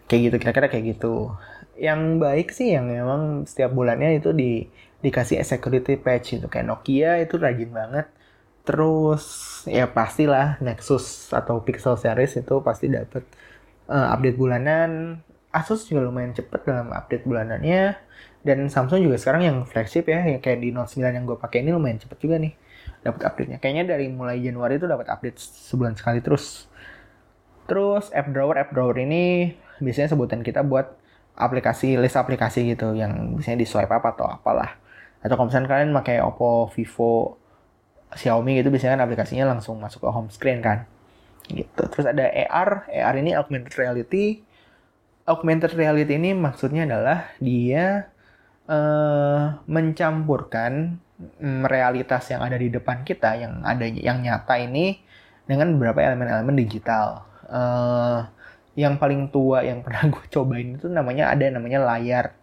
[0.04, 1.32] Kayak gitu kira-kira kayak gitu.
[1.80, 4.68] Yang baik sih yang memang setiap bulannya itu di
[5.04, 8.06] dikasih security patch itu kayak Nokia itu rajin banget.
[8.64, 9.24] Terus
[9.68, 13.24] ya pastilah Nexus atau Pixel series itu pasti dapat
[13.88, 15.20] uh, update bulanan.
[15.54, 17.94] Asus juga lumayan cepet dalam update bulanannya
[18.44, 21.64] dan Samsung juga sekarang yang flagship ya yang kayak di Note 9 yang gue pakai
[21.64, 22.52] ini lumayan cepet juga nih.
[23.00, 23.56] Dapat update-nya.
[23.56, 26.68] Kayaknya dari mulai Januari itu dapat update sebulan sekali terus.
[27.64, 30.92] Terus app drawer app drawer ini biasanya sebutan kita buat
[31.34, 34.76] aplikasi list aplikasi gitu yang biasanya di swipe up atau apalah.
[35.24, 37.40] Atau kalau misalnya kalian pakai Oppo, Vivo,
[38.12, 40.84] Xiaomi gitu biasanya kan aplikasinya langsung masuk ke home screen kan.
[41.48, 41.80] Gitu.
[41.80, 44.44] Terus ada AR AR ini augmented reality.
[45.24, 48.12] Augmented reality ini maksudnya adalah dia
[48.68, 51.00] uh, mencampurkan
[51.40, 55.00] um, realitas yang ada di depan kita yang ada yang nyata ini
[55.44, 57.24] dengan beberapa elemen-elemen digital.
[57.44, 58.24] Uh,
[58.74, 62.34] yang paling tua yang pernah gue cobain itu namanya ada namanya layar.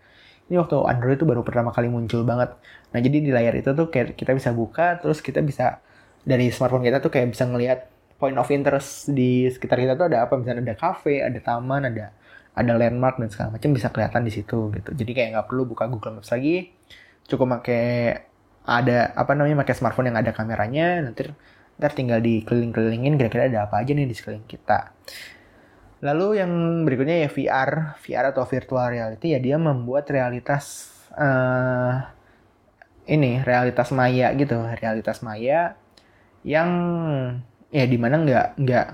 [0.52, 2.52] Ini waktu Android itu baru pertama kali muncul banget.
[2.92, 5.80] Nah jadi di layar itu tuh kayak kita bisa buka, terus kita bisa
[6.28, 7.88] dari smartphone kita tuh kayak bisa ngelihat
[8.20, 10.36] point of interest di sekitar kita tuh ada apa.
[10.36, 12.12] Misalnya ada cafe, ada taman, ada
[12.52, 14.90] ada landmark dan segala macam bisa kelihatan di situ gitu.
[14.92, 16.72] Jadi kayak nggak perlu buka Google Maps lagi.
[17.28, 18.18] Cukup pakai
[18.68, 21.00] ada apa namanya pakai smartphone yang ada kameranya.
[21.00, 21.32] Nanti
[21.80, 24.92] ntar tinggal dikeliling-kelilingin kira-kira ada apa aja nih di sekeliling kita.
[26.02, 26.52] Lalu yang
[26.84, 29.32] berikutnya ya VR VR atau virtual reality.
[29.32, 32.04] Ya dia membuat realitas uh,
[33.08, 34.60] ini realitas maya gitu.
[34.60, 35.80] Realitas maya
[36.44, 36.70] yang
[37.72, 38.88] ya di mana nggak nggak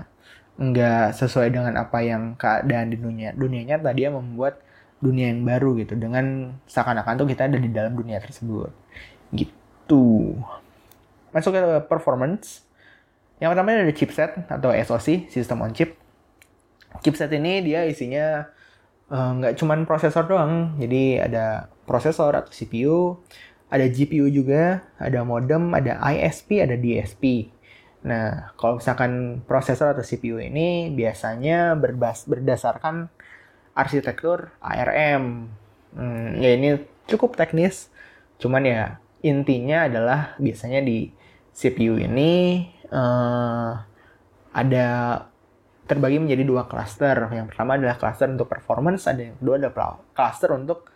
[0.58, 3.30] nggak sesuai dengan apa yang keadaan di dunia.
[3.32, 4.58] Dunianya tadi dia membuat
[4.98, 5.94] dunia yang baru gitu.
[5.94, 8.74] Dengan seakan-akan tuh kita ada di dalam dunia tersebut.
[9.30, 10.34] Gitu.
[11.30, 12.66] Masuk ke performance.
[13.38, 15.94] Yang pertama ada chipset atau SoC system on chip.
[17.06, 18.50] Chipset ini dia isinya
[19.14, 20.74] eh, nggak uh, cuman prosesor doang.
[20.82, 23.22] Jadi ada prosesor atau CPU
[23.68, 27.52] ada GPU juga ada modem ada ISP ada DSP
[28.06, 33.10] Nah, kalau misalkan prosesor atau CPU ini biasanya berbas berdasarkan
[33.74, 35.50] arsitektur ARM.
[35.94, 36.78] Hmm, ya ini
[37.10, 37.90] cukup teknis,
[38.38, 38.82] cuman ya
[39.24, 41.10] intinya adalah biasanya di
[41.50, 42.62] CPU ini
[42.94, 43.72] uh,
[44.54, 44.86] ada
[45.88, 47.16] terbagi menjadi dua cluster.
[47.34, 49.70] Yang pertama adalah cluster untuk performance, ada yang kedua ada
[50.14, 50.86] cluster untuk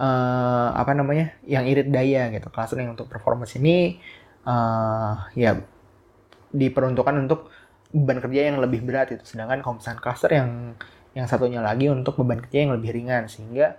[0.00, 2.48] uh, apa namanya yang irit daya gitu.
[2.48, 4.00] Cluster yang untuk performance ini
[4.48, 5.60] uh, ya
[6.56, 7.52] diperuntukkan untuk
[7.92, 9.22] beban kerja yang lebih berat itu.
[9.22, 10.50] Sedangkan kalau misalkan yang
[11.16, 13.28] yang satunya lagi untuk beban kerja yang lebih ringan.
[13.28, 13.76] Sehingga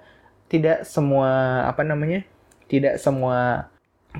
[0.47, 2.23] tidak semua apa namanya
[2.71, 3.67] tidak semua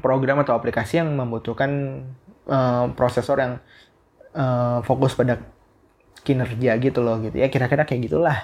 [0.04, 2.04] program atau aplikasi yang membutuhkan
[2.46, 3.54] uh, prosesor yang
[4.36, 5.40] uh, fokus pada
[6.22, 7.48] kinerja gitu loh gitu ya.
[7.48, 8.38] Kira-kira kayak gitulah.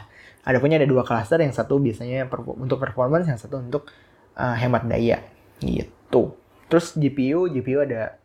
[0.43, 2.27] Ada punya ada dua cluster yang satu biasanya
[2.59, 3.87] untuk performance yang satu untuk
[4.35, 5.23] uh, hemat daya.
[5.63, 6.35] Gitu.
[6.67, 8.19] Terus GPU GPU ada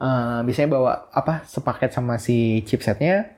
[0.00, 3.36] uh, biasanya bawa apa sepaket sama si chipsetnya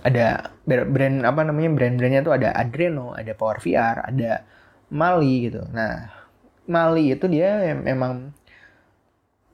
[0.00, 4.48] ada brand apa namanya brand-brandnya tuh ada Adreno, ada Power VR, ada
[4.88, 5.60] Mali gitu.
[5.76, 6.08] Nah,
[6.64, 8.32] Mali itu dia memang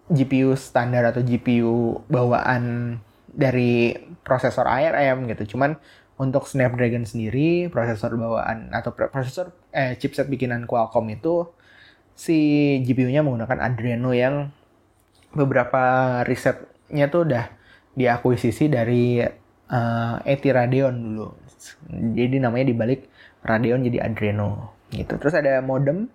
[0.06, 2.96] GPU standar atau GPU bawaan
[3.26, 3.90] dari
[4.22, 5.56] prosesor ARM gitu.
[5.56, 5.74] Cuman
[6.16, 11.50] untuk Snapdragon sendiri, prosesor bawaan atau prosesor eh chipset bikinan Qualcomm itu
[12.16, 12.36] si
[12.82, 14.48] GPU-nya menggunakan Adreno yang
[15.36, 17.44] beberapa risetnya tuh udah
[17.92, 21.28] diakuisisi dari uh, eh, ET Radeon dulu.
[22.16, 23.12] Jadi namanya dibalik
[23.44, 25.20] Radeon jadi Adreno gitu.
[25.20, 26.08] Terus ada modem.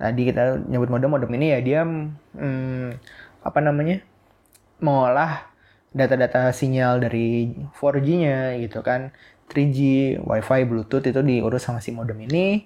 [0.00, 2.96] Tadi kita nyebut modem, modem ini ya dia hmm,
[3.44, 4.00] apa namanya?
[4.80, 5.44] mengolah
[5.92, 9.12] data-data sinyal dari 4G-nya gitu kan.
[9.52, 9.78] 3G,
[10.24, 12.64] WiFi, Bluetooth itu diurus sama si modem ini.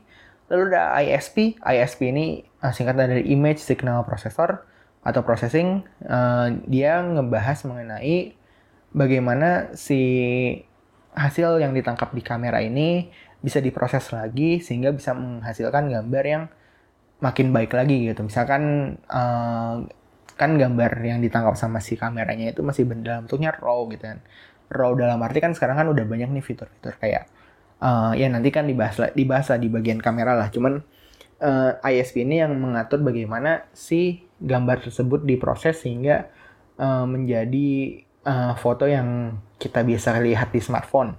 [0.52, 1.56] Lalu ada ISP.
[1.60, 4.60] ISP ini uh, singkatan dari Image Signal Processor
[5.00, 5.84] atau Processing.
[6.04, 8.36] Uh, dia ngebahas mengenai
[8.92, 10.00] bagaimana si
[11.14, 16.44] hasil yang ditangkap di kamera ini bisa diproses lagi sehingga bisa menghasilkan gambar yang
[17.20, 18.24] makin baik lagi gitu.
[18.24, 19.84] Misalkan uh,
[20.34, 24.18] kan gambar yang ditangkap sama si kameranya itu masih dalam bentuknya raw gitu kan.
[24.68, 27.30] Raw dalam arti kan sekarang kan udah banyak nih fitur-fitur kayak
[27.80, 30.52] uh, ya nanti kan dibahas dibahas lah di bagian kamera lah.
[30.52, 30.84] Cuman
[31.40, 36.28] uh, eh, ISP ini yang mengatur bagaimana si gambar tersebut diproses sehingga
[36.78, 41.16] uh, menjadi uh, foto yang kita bisa lihat di smartphone.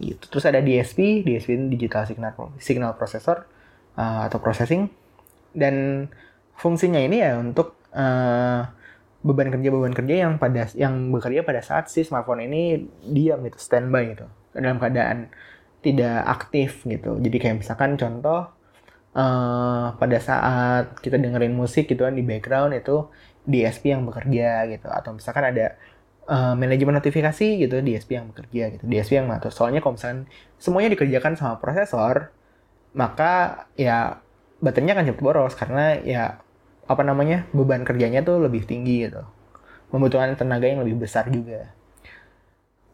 [0.00, 0.24] Gitu.
[0.26, 3.46] Terus ada DSP DSP ini digital signal signal processor
[3.94, 4.88] uh, atau processing.
[5.52, 6.08] Dan
[6.56, 8.64] fungsinya ini ya untuk uh,
[9.22, 13.58] beban kerja beban kerja yang pada yang bekerja pada saat si smartphone ini diam gitu
[13.60, 14.26] standby gitu.
[14.52, 15.32] Dalam keadaan
[15.82, 17.18] tidak aktif gitu.
[17.18, 18.48] Jadi kayak misalkan contoh
[19.18, 23.10] uh, pada saat kita dengerin musik gitu kan di background itu
[23.44, 24.88] DSP yang bekerja gitu.
[24.88, 25.74] Atau misalkan ada
[26.30, 30.94] uh, manajemen notifikasi gitu DSP yang bekerja gitu DSP yang mengatur soalnya kalau misalkan semuanya
[30.94, 32.30] dikerjakan sama prosesor
[32.92, 34.20] maka ya
[34.62, 36.38] baterainya akan cepat boros karena ya
[36.86, 39.24] apa namanya beban kerjanya tuh lebih tinggi gitu.
[39.90, 41.72] Membutuhkan tenaga yang lebih besar juga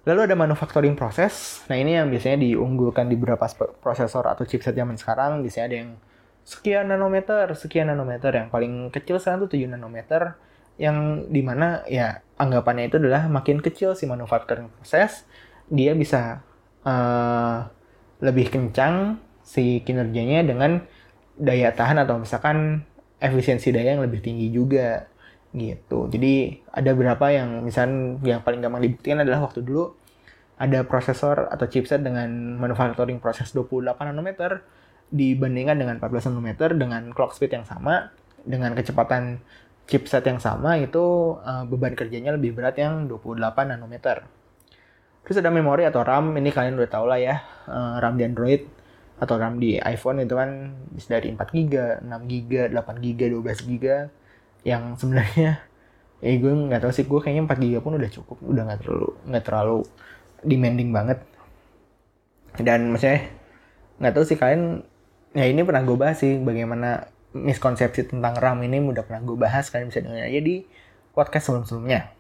[0.09, 1.61] Lalu ada manufacturing proses.
[1.69, 3.45] Nah ini yang biasanya diunggulkan di beberapa
[3.85, 5.45] prosesor atau chipset zaman sekarang.
[5.45, 5.91] Biasanya ada yang
[6.49, 8.33] sekian nanometer, sekian nanometer.
[8.33, 10.41] Yang paling kecil sekarang tuh 7 nanometer.
[10.81, 15.29] Yang di mana ya anggapannya itu adalah makin kecil si manufacturing proses,
[15.69, 16.41] dia bisa
[16.89, 17.69] uh,
[18.25, 20.87] lebih kencang si kinerjanya dengan
[21.37, 22.87] daya tahan atau misalkan
[23.19, 25.11] efisiensi daya yang lebih tinggi juga
[25.51, 26.07] gitu.
[26.07, 29.98] Jadi ada berapa yang misalnya yang paling gampang dibuktikan adalah waktu dulu
[30.59, 34.67] ada prosesor atau chipset dengan manufacturing proses 28 nanometer
[35.09, 38.11] dibandingkan dengan 14 nanometer dengan clock speed yang sama
[38.43, 39.41] dengan kecepatan
[39.89, 43.39] chipset yang sama itu uh, beban kerjanya lebih berat yang 28
[43.73, 44.27] nanometer.
[45.25, 48.63] Terus ada memori atau RAM, ini kalian udah tau lah ya, uh, RAM di Android
[49.19, 51.75] atau RAM di iPhone itu kan bisa dari 4 GB,
[52.07, 53.85] 6 GB, 8 GB, 12 GB
[54.67, 55.63] yang sebenarnya
[56.19, 59.11] eh gue nggak tahu sih gue kayaknya 4 GB pun udah cukup udah nggak terlalu
[59.31, 59.79] nggak terlalu
[60.45, 61.19] demanding banget
[62.59, 63.31] dan maksudnya
[63.99, 64.83] nggak tahu sih kalian
[65.35, 69.69] ya ini pernah gue bahas sih bagaimana miskonsepsi tentang RAM ini udah pernah gue bahas
[69.69, 70.65] kalian bisa dengar aja di
[71.15, 72.11] podcast sebelum-sebelumnya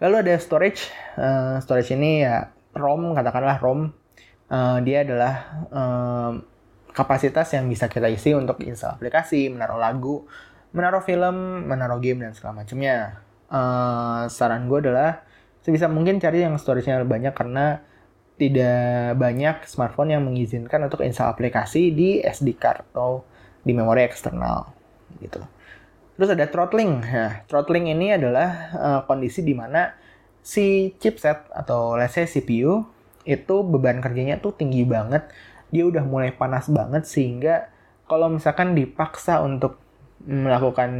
[0.00, 3.92] lalu ada storage uh, storage ini ya ROM katakanlah ROM
[4.52, 5.34] uh, dia adalah
[5.72, 6.32] uh,
[6.92, 10.24] kapasitas yang bisa kita isi untuk install aplikasi menaruh lagu
[10.76, 13.24] menaruh film, menaruh game dan segala macamnya.
[13.46, 15.24] Uh, saran gue adalah
[15.66, 17.82] sebisa mungkin cari yang storage-nya banyak karena
[18.38, 23.26] tidak banyak smartphone yang mengizinkan untuk install aplikasi di SD card atau
[23.66, 24.70] di memori eksternal
[25.18, 25.42] gitu.
[26.14, 27.02] Terus ada throttling.
[27.02, 28.48] Nah, throttling ini adalah
[28.78, 29.90] uh, kondisi di mana
[30.38, 32.86] si chipset atau let's CPU
[33.26, 35.26] itu beban kerjanya tuh tinggi banget.
[35.74, 37.74] Dia udah mulai panas banget sehingga
[38.06, 39.82] kalau misalkan dipaksa untuk
[40.22, 40.92] melakukan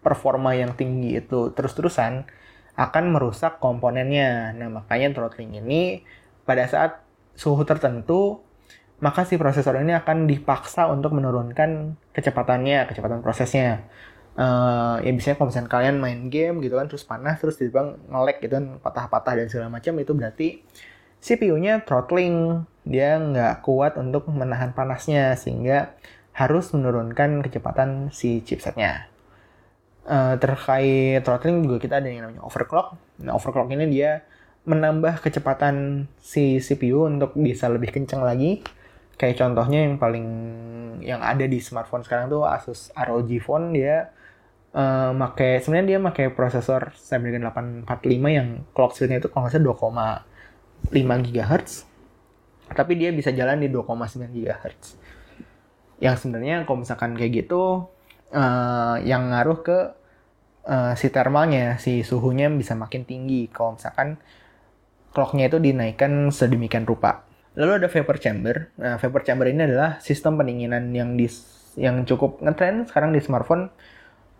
[0.00, 2.24] performa yang tinggi itu terus-terusan
[2.80, 4.56] akan merusak komponennya.
[4.56, 6.00] Nah, makanya throttling ini
[6.48, 7.04] pada saat
[7.36, 8.40] suhu tertentu
[9.00, 13.88] maka si prosesor ini akan dipaksa untuk menurunkan kecepatannya, kecepatan prosesnya.
[14.36, 18.36] Uh, ya biasanya kalau misalnya kalian main game gitu kan terus panas terus tiba-tiba nge-lag
[18.38, 20.48] gitu kan patah-patah dan segala macam itu berarti
[21.20, 25.92] CPU-nya throttling dia nggak kuat untuk menahan panasnya sehingga
[26.32, 29.10] harus menurunkan kecepatan si chipsetnya.
[30.00, 32.96] Uh, terkait throttling juga kita ada yang namanya overclock.
[33.20, 34.24] Nah, overclock ini dia
[34.64, 38.64] menambah kecepatan si CPU untuk bisa lebih kencang lagi.
[39.20, 40.26] Kayak contohnya yang paling
[41.04, 44.08] yang ada di smartphone sekarang tuh Asus ROG Phone dia
[44.72, 47.44] uh, make sebenarnya dia pakai prosesor Snapdragon
[47.84, 50.24] 845 yang clock speednya itu kalau nggak salah
[50.88, 51.70] 2,5 GHz.
[52.72, 55.00] Tapi dia bisa jalan di 2,9 GHz
[56.00, 57.86] yang sebenarnya kalau misalkan kayak gitu
[58.34, 59.78] uh, yang ngaruh ke
[60.66, 64.18] uh, si thermalnya si suhunya bisa makin tinggi kalau misalkan
[65.10, 67.26] clocknya itu dinaikkan sedemikian rupa
[67.58, 71.26] lalu ada vapor chamber nah vapor chamber ini adalah sistem pendinginan yang di
[71.78, 73.70] yang cukup ngetrend sekarang di smartphone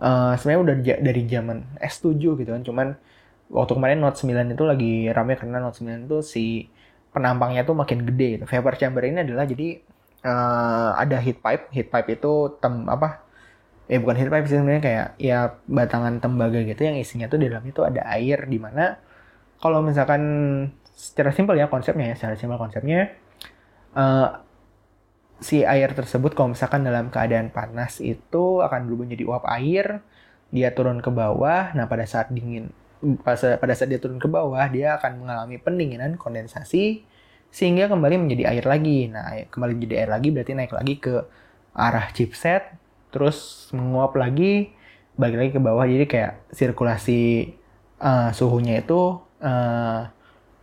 [0.02, 2.88] uh, sebenarnya udah dari zaman S7 gitu kan cuman
[3.50, 6.44] waktu kemarin Note 9 itu lagi rame karena Note 9 itu si
[7.10, 8.46] penampangnya tuh makin gede.
[8.46, 9.82] Vapor chamber ini adalah jadi
[10.22, 11.64] uh, ada heat pipe.
[11.74, 13.26] Heat pipe itu tem apa?
[13.90, 17.50] Eh bukan heat pipe sih sebenarnya kayak ya batangan tembaga gitu yang isinya tuh di
[17.50, 18.94] dalam itu ada air di mana
[19.58, 20.22] kalau misalkan
[20.94, 23.10] secara simpel ya konsepnya ya, secara simpel konsepnya
[23.98, 24.46] uh,
[25.40, 30.04] si air tersebut kalau misalkan dalam keadaan panas itu akan berubah menjadi uap air,
[30.52, 31.72] dia turun ke bawah.
[31.72, 32.70] Nah, pada saat dingin
[33.24, 37.00] pada saat dia turun ke bawah, dia akan mengalami pendinginan kondensasi
[37.48, 39.08] sehingga kembali menjadi air lagi.
[39.08, 41.24] Nah, kembali menjadi air lagi berarti naik lagi ke
[41.72, 42.76] arah chipset,
[43.10, 44.74] terus menguap lagi,
[45.18, 45.86] balik lagi ke bawah.
[45.86, 47.54] Jadi kayak sirkulasi
[48.00, 50.08] uh, suhunya itu uh,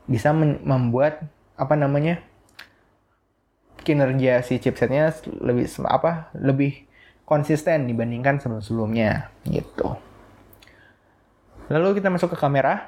[0.07, 1.27] bisa membuat
[1.59, 2.23] apa namanya
[3.83, 6.87] kinerja si chipsetnya lebih apa lebih
[7.27, 9.99] konsisten dibandingkan sebelum-sebelumnya gitu.
[11.67, 12.87] Lalu kita masuk ke kamera.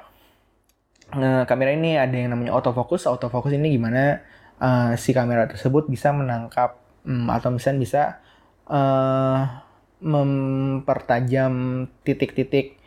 [1.12, 3.04] Nah, kamera ini ada yang namanya autofocus.
[3.04, 4.24] Autofocus ini gimana
[4.56, 8.02] uh, si kamera tersebut bisa menangkap um, atau misalnya bisa
[8.70, 9.40] uh,
[10.00, 11.52] mempertajam
[12.06, 12.80] titik-titik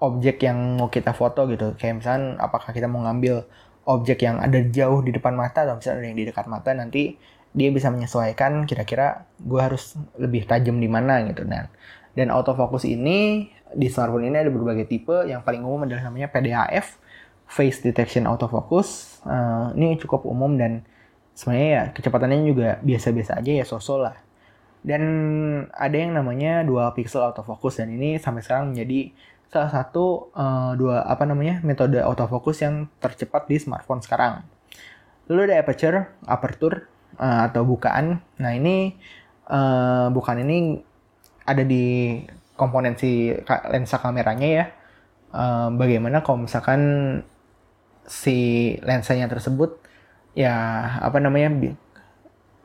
[0.00, 1.76] objek yang mau kita foto gitu.
[1.78, 3.46] Kayak misalnya apakah kita mau ngambil
[3.86, 7.14] objek yang ada jauh di depan mata atau misalnya ada yang di dekat mata nanti
[7.56, 11.70] dia bisa menyesuaikan kira-kira gue harus lebih tajam di mana gitu dan
[12.12, 15.14] dan autofocus ini di smartphone ini ada berbagai tipe.
[15.28, 16.98] Yang paling umum adalah namanya PDAF
[17.46, 19.22] face detection autofocus.
[19.22, 20.82] Uh, ini cukup umum dan
[21.36, 24.25] sebenarnya ya kecepatannya juga biasa-biasa aja ya sosok lah
[24.86, 25.02] dan
[25.74, 29.10] ada yang namanya dual pixel autofocus dan ini sampai sekarang menjadi
[29.50, 34.46] salah satu uh, dua apa namanya metode autofocus yang tercepat di smartphone sekarang.
[35.26, 36.86] Lalu ada aperture aperture
[37.18, 38.22] uh, atau bukaan.
[38.38, 38.94] Nah ini
[39.50, 40.78] uh, bukaan ini
[41.42, 42.22] ada di
[42.54, 43.34] komponen si
[43.66, 44.64] lensa kameranya ya.
[45.34, 46.80] Uh, bagaimana kalau misalkan
[48.06, 49.82] si lensanya tersebut
[50.38, 50.54] ya
[51.02, 51.74] apa namanya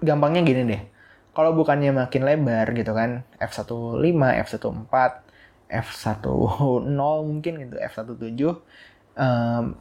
[0.06, 0.91] gampangnya gini deh
[1.32, 4.04] kalau bukannya makin lebar gitu kan f15
[4.48, 4.92] f14
[5.72, 6.28] f10
[7.24, 8.42] mungkin gitu f17
[9.16, 9.76] um,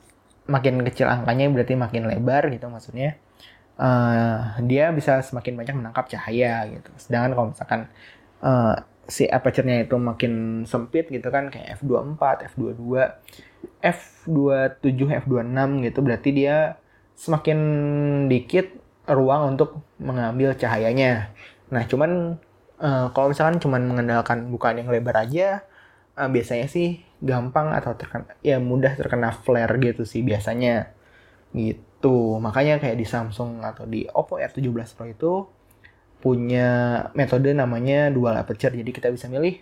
[0.50, 3.14] makin kecil angkanya berarti makin lebar gitu maksudnya.
[3.80, 6.90] Uh, dia bisa semakin banyak menangkap cahaya gitu.
[7.00, 7.80] Sedangkan kalau misalkan
[8.44, 8.76] uh,
[9.08, 12.84] si aperture-nya itu makin sempit gitu kan kayak f24, f22,
[13.80, 16.76] f27, f26 gitu berarti dia
[17.16, 17.58] semakin
[18.28, 18.68] dikit
[19.10, 21.34] ruang untuk mengambil cahayanya.
[21.74, 22.38] Nah, cuman
[22.78, 25.66] uh, kalau misalkan cuman mengandalkan bukaan yang lebar aja
[26.14, 30.94] uh, biasanya sih gampang atau terkena ya mudah terkena flare gitu sih biasanya.
[31.50, 32.16] Gitu.
[32.38, 35.32] Makanya kayak di Samsung atau di Oppo R17 Pro itu
[36.20, 36.68] punya
[37.16, 38.72] metode namanya dual aperture.
[38.72, 39.58] Jadi kita bisa milih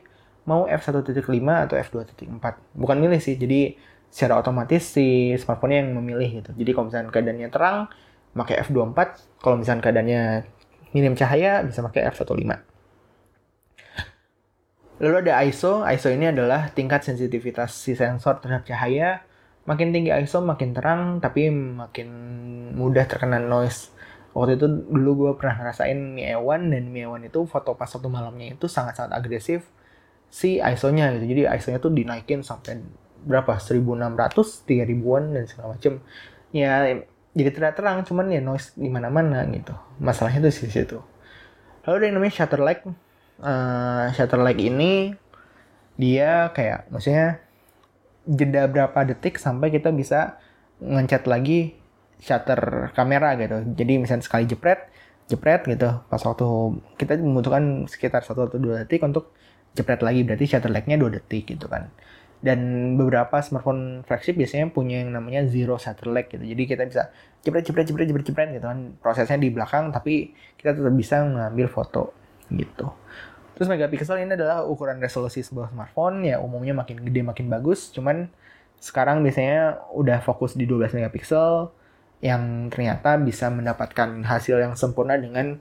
[0.49, 2.41] mau f1.5 atau f2.4
[2.73, 3.77] bukan milih sih jadi
[4.09, 6.57] secara otomatis si smartphone yang memilih gitu.
[6.57, 7.79] Jadi kalau misalnya keadaannya terang
[8.37, 8.99] pakai f24
[9.41, 10.23] kalau misalnya keadaannya
[10.93, 12.69] minim cahaya bisa pakai f1.5
[14.99, 15.87] Lalu ada ISO.
[15.87, 19.23] ISO ini adalah tingkat sensitivitas si sensor terhadap cahaya.
[19.63, 22.09] Makin tinggi ISO makin terang, tapi makin
[22.75, 23.95] mudah terkena noise.
[24.35, 28.11] Waktu itu dulu gue pernah ngerasain Mi A1 dan Mi A1 itu foto pas satu
[28.11, 29.71] malamnya itu sangat-sangat agresif
[30.29, 31.25] si ISO-nya gitu.
[31.31, 32.83] Jadi ISO-nya tuh dinaikin sampai
[33.25, 33.59] berapa?
[33.59, 36.03] 1600, 3000-an dan segala macem.
[36.51, 37.03] Ya
[37.39, 39.71] jadi tidak terang, cuman ya noise di mana-mana gitu.
[40.03, 40.99] Masalahnya tuh di situ.
[41.87, 42.83] Lalu ada yang namanya shutter light
[43.39, 45.15] uh, shutter light ini
[45.95, 47.43] dia kayak maksudnya
[48.27, 50.37] jeda berapa detik sampai kita bisa
[50.83, 51.79] ngecat lagi
[52.19, 53.63] shutter kamera gitu.
[53.75, 54.91] Jadi misalnya sekali jepret,
[55.31, 56.03] jepret gitu.
[56.11, 56.47] Pas waktu
[56.99, 59.31] kita membutuhkan sekitar satu atau dua detik untuk
[59.79, 61.91] jepret lagi berarti shutter light-nya dua detik gitu kan.
[62.39, 65.75] Dan beberapa smartphone flagship biasanya punya yang namanya zero
[66.07, 66.43] lag gitu.
[66.43, 67.11] Jadi kita bisa
[67.43, 68.95] jepret jepret jepret jepret jepret gitu kan.
[69.03, 72.15] Prosesnya di belakang tapi kita tetap bisa mengambil foto
[72.55, 72.95] gitu.
[73.59, 77.91] Terus megapiksel ini adalah ukuran resolusi sebuah smartphone ya umumnya makin gede makin bagus.
[77.91, 78.31] Cuman
[78.79, 81.75] sekarang biasanya udah fokus di 12 megapiksel
[82.23, 85.59] yang ternyata bisa mendapatkan hasil yang sempurna dengan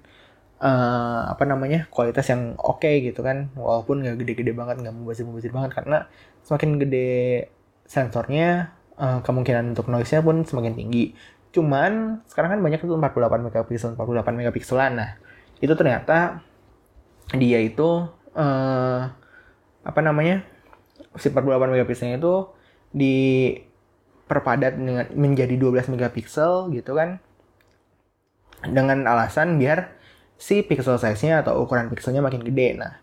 [0.61, 5.53] uh, apa namanya kualitas yang oke okay gitu kan walaupun nggak gede-gede banget nggak mubazir-mubazir
[5.53, 6.09] banget karena
[6.47, 7.51] semakin gede
[7.83, 11.11] sensornya uh, kemungkinan untuk noise-nya pun semakin tinggi
[11.51, 15.11] cuman sekarang kan banyak itu 48 megapiksel 48 megapikselan nah
[15.59, 16.39] itu ternyata
[17.35, 19.01] dia itu uh,
[19.83, 20.47] apa namanya
[21.19, 22.35] si 48 megapikselnya itu
[22.95, 27.19] diperpadat dengan menjadi 12 megapiksel gitu kan
[28.63, 29.97] dengan alasan biar
[30.37, 32.77] si pixel size-nya atau ukuran pixelnya makin gede.
[32.77, 33.01] Nah,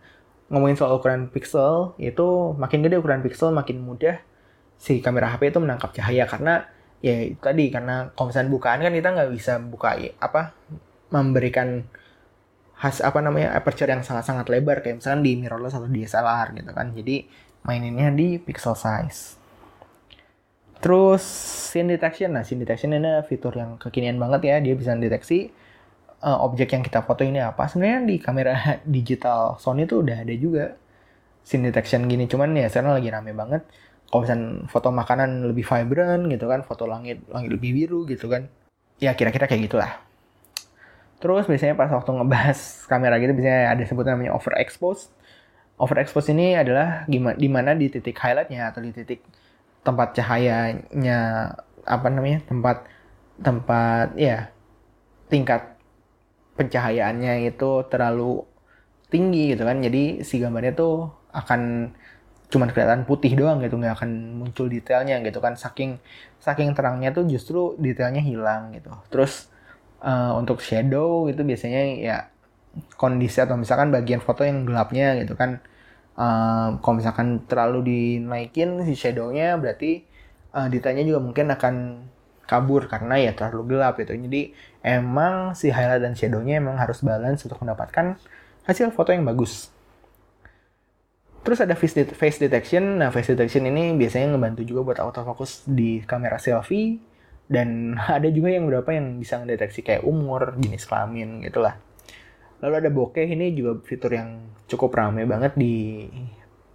[0.52, 4.20] ngomongin soal ukuran pixel, itu makin gede ukuran pixel makin mudah
[4.76, 6.66] si kamera HP itu menangkap cahaya karena
[7.04, 10.56] ya itu tadi karena kalau misalnya bukaan kan kita nggak bisa buka apa
[11.12, 11.84] memberikan
[12.80, 16.90] has apa namanya aperture yang sangat-sangat lebar kayak misalkan di mirrorless atau DSLR gitu kan.
[16.92, 17.16] Jadi
[17.64, 19.38] maininnya di pixel size.
[20.82, 21.24] Terus
[21.72, 22.36] scene detection.
[22.36, 24.56] Nah, scene detection ini fitur yang kekinian banget ya.
[24.60, 25.48] Dia bisa deteksi
[26.24, 27.68] uh, objek yang kita foto ini apa.
[27.68, 28.54] Sebenarnya di kamera
[28.96, 30.74] digital Sony tuh udah ada juga
[31.44, 32.24] scene detection gini.
[32.24, 33.62] Cuman ya sekarang lagi rame banget.
[34.08, 38.48] Kalau misalnya foto makanan lebih vibrant gitu kan, foto langit langit lebih biru gitu kan.
[39.02, 39.92] Ya kira-kira kayak gitulah.
[41.20, 42.58] Terus biasanya pas waktu ngebahas
[42.90, 45.12] kamera gitu biasanya ada sebutan namanya overexpose.
[45.74, 49.20] Overexpose ini adalah gimana di di titik highlightnya atau di titik
[49.84, 51.52] tempat cahayanya
[51.84, 52.88] apa namanya tempat
[53.42, 54.48] tempat ya
[55.28, 55.73] tingkat
[56.54, 58.42] pencahayaannya itu terlalu
[59.10, 59.78] tinggi gitu kan.
[59.82, 61.90] Jadi si gambarnya tuh akan
[62.52, 64.10] cuman kelihatan putih doang gitu nggak akan
[64.42, 65.58] muncul detailnya gitu kan.
[65.58, 65.98] Saking
[66.38, 68.90] saking terangnya tuh justru detailnya hilang gitu.
[69.10, 69.50] Terus
[70.04, 72.16] uh, untuk shadow itu biasanya ya
[72.98, 75.62] kondisi atau misalkan bagian foto yang gelapnya gitu kan
[76.18, 80.02] uh, kalau misalkan terlalu dinaikin si shadownya berarti
[80.54, 81.74] uh, detailnya juga mungkin akan
[82.44, 84.14] kabur karena ya terlalu gelap gitu.
[84.14, 84.52] Jadi
[84.84, 88.16] emang si highlight dan shadownya emang harus balance untuk mendapatkan
[88.68, 89.72] hasil foto yang bagus.
[91.44, 93.04] Terus ada face detection.
[93.04, 97.00] Nah, face detection ini biasanya ngebantu juga buat autofocus di kamera selfie.
[97.44, 101.76] Dan ada juga yang beberapa yang bisa mendeteksi kayak umur jenis kelamin gitulah.
[102.64, 106.08] Lalu ada bokeh ini juga fitur yang cukup ramai banget di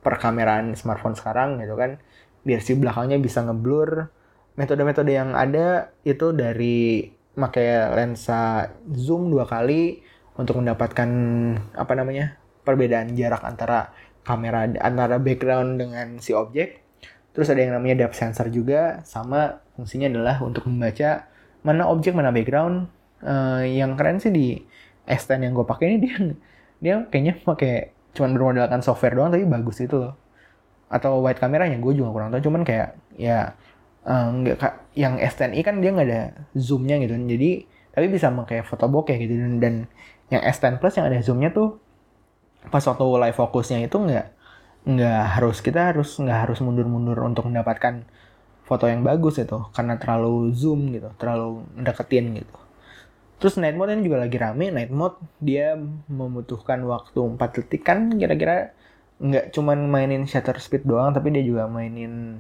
[0.05, 1.97] perkameraan smartphone sekarang gitu kan.
[2.45, 4.18] Biar si belakangnya bisa ngeblur
[4.60, 10.03] metode-metode yang ada itu dari pakai lensa zoom dua kali
[10.36, 11.10] untuk mendapatkan
[11.72, 12.36] apa namanya
[12.68, 13.95] perbedaan jarak antara
[14.28, 16.84] kamera antara background dengan si objek.
[17.32, 21.32] Terus ada yang namanya depth sensor juga sama fungsinya adalah untuk membaca
[21.64, 22.91] mana objek mana background.
[23.20, 24.64] Uh, yang keren sih di
[25.03, 26.16] S10 yang gue pakai ini dia
[26.80, 30.20] dia kayaknya pakai cuman bermodalkan software doang tapi bagus itu loh.
[30.91, 33.55] Atau wide kameranya gue juga kurang tahu cuman kayak ya
[34.06, 36.24] uh, nggak yang S10i kan dia nggak ada
[36.56, 37.16] zoomnya gitu.
[37.16, 39.34] Jadi tapi bisa pakai foto bokeh gitu.
[39.36, 39.76] Dan, dan
[40.30, 41.82] yang S10 plus yang ada zoomnya tuh
[42.70, 44.28] pas waktu live fokusnya itu nggak
[44.80, 48.06] nggak harus kita harus nggak harus mundur-mundur untuk mendapatkan
[48.64, 49.58] foto yang bagus itu.
[49.76, 52.56] Karena terlalu zoom gitu terlalu deketin gitu.
[53.39, 54.68] Terus night mode ini juga lagi rame.
[54.68, 55.80] Night mode dia
[56.12, 57.88] membutuhkan waktu 4 detik.
[57.88, 58.76] Kan kira-kira
[59.20, 62.39] nggak cuman mainin shutter speed doang tapi dia juga mainin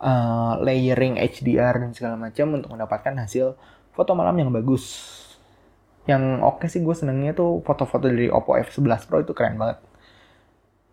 [0.00, 3.54] uh, layering HDR dan segala macam untuk mendapatkan hasil
[3.92, 5.16] foto malam yang bagus.
[6.08, 9.78] Yang oke okay sih gue senengnya tuh foto-foto dari Oppo F11 Pro itu keren banget.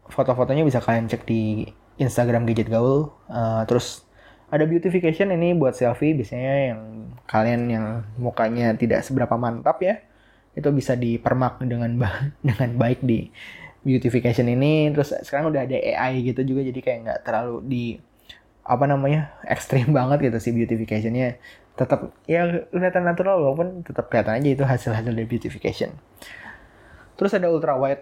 [0.07, 3.09] Foto-fotonya bisa kalian cek di Instagram Gadget Gaul.
[3.31, 4.05] Uh, terus
[4.47, 6.81] ada beautification ini buat selfie biasanya yang
[7.27, 7.85] kalian yang
[8.15, 9.99] mukanya tidak seberapa mantap ya
[10.55, 12.09] itu bisa dipermak dengan ba
[12.47, 13.27] dengan baik di
[13.83, 14.91] beautification ini.
[14.91, 17.85] Terus sekarang udah ada AI gitu juga jadi kayak nggak terlalu di
[18.67, 21.39] apa namanya ekstrim banget gitu sih beautificationnya
[21.77, 25.93] tetap ya kelihatan natural walaupun tetap kelihatan aja itu hasil-hasil dari beautification.
[27.15, 28.01] Terus ada ultra wide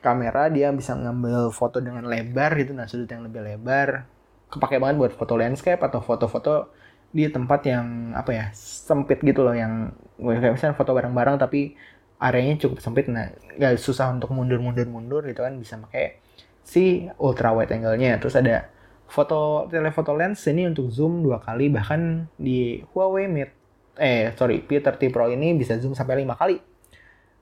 [0.00, 4.08] kamera dia bisa ngambil foto dengan lebar gitu nah sudut yang lebih lebar.
[4.48, 6.72] Kepake banget buat foto landscape atau foto-foto
[7.12, 11.76] di tempat yang apa ya sempit gitu loh yang kayak misalnya foto bareng-bareng tapi
[12.16, 13.28] areanya cukup sempit nah
[13.60, 16.16] nggak susah untuk mundur-mundur-mundur gitu kan bisa pakai
[16.64, 18.72] si ultra wide angle-nya terus ada
[19.12, 23.52] foto telefoto lens ini untuk zoom dua kali bahkan di Huawei Mate
[24.00, 26.72] eh sorry P30 Pro ini bisa zoom sampai lima kali.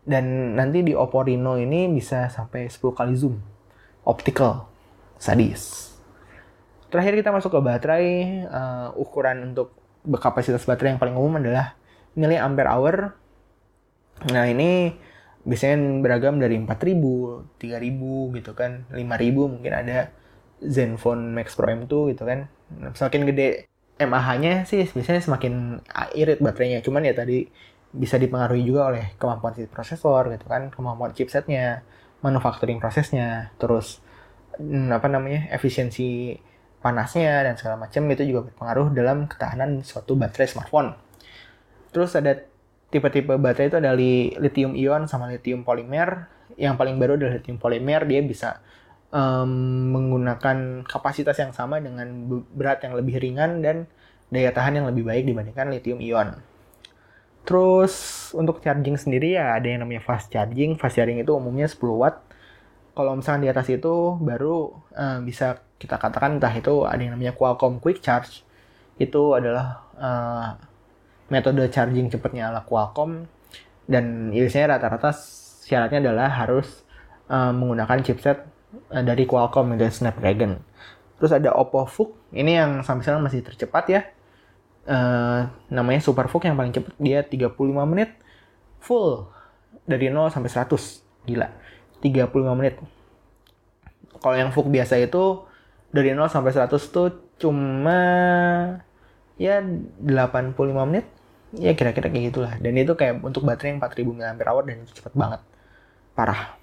[0.00, 3.36] Dan nanti di Oppo Reno ini bisa sampai 10 kali zoom.
[4.08, 4.66] Optical
[5.20, 5.92] sadis.
[6.88, 8.08] Terakhir kita masuk ke baterai
[8.48, 9.76] uh, ukuran untuk
[10.18, 11.76] kapasitas baterai yang paling umum adalah
[12.16, 12.96] nilai ampere hour.
[14.32, 14.96] Nah ini
[15.44, 20.10] biasanya beragam dari 4000, 3000 gitu kan, 5000 mungkin ada
[20.60, 22.48] Zenfone Max Pro M2 gitu kan.
[22.92, 23.48] Semakin gede
[24.00, 25.80] MAH-nya sih biasanya semakin
[26.16, 26.84] irit baterainya.
[26.84, 27.48] Cuman ya tadi
[27.90, 31.82] bisa dipengaruhi juga oleh kemampuan si prosesor gitu kan kemampuan chipsetnya
[32.22, 33.98] manufacturing prosesnya terus
[34.62, 36.38] hmm, apa namanya efisiensi
[36.80, 40.96] panasnya dan segala macam itu juga berpengaruh dalam ketahanan suatu baterai smartphone.
[41.92, 42.40] Terus ada
[42.88, 47.60] tipe-tipe baterai itu ada li lithium ion sama lithium polimer yang paling baru adalah lithium
[47.60, 48.64] polimer dia bisa
[49.10, 49.50] um,
[49.94, 53.86] menggunakan kapasitas yang sama dengan berat yang lebih ringan dan
[54.30, 56.38] daya tahan yang lebih baik dibandingkan lithium ion.
[57.42, 57.94] Terus
[58.36, 60.78] untuk charging sendiri ya ada yang namanya fast charging.
[60.78, 62.22] Fast charging itu umumnya 10 watt.
[62.94, 67.34] Kalau misalnya di atas itu baru uh, bisa kita katakan entah itu ada yang namanya
[67.34, 68.46] Qualcomm Quick Charge.
[69.00, 70.48] Itu adalah uh,
[71.32, 73.24] metode charging cepatnya ala Qualcomm
[73.90, 75.10] dan biasanya rata-rata
[75.66, 76.86] syaratnya adalah harus
[77.30, 78.49] uh, menggunakan chipset
[78.90, 80.60] dari Qualcomm dan Snapdragon.
[81.20, 84.02] Terus ada Oppo VOOC, ini yang sampai sekarang masih tercepat ya.
[84.88, 87.52] Uh, namanya Super VOOC yang paling cepat dia 35
[87.84, 88.16] menit
[88.80, 89.28] full
[89.84, 91.28] dari 0 sampai 100.
[91.28, 91.48] Gila.
[92.00, 92.80] 35 menit.
[94.20, 95.44] Kalau yang VOOC biasa itu
[95.92, 98.00] dari 0 sampai 100 tuh cuma
[99.36, 100.56] ya 85
[100.88, 101.04] menit.
[101.58, 102.52] Ya kira-kira kayak gitulah.
[102.62, 104.32] Dan itu kayak untuk baterai yang 4000 mAh
[104.64, 105.40] dan itu cepet banget.
[106.14, 106.59] Parah.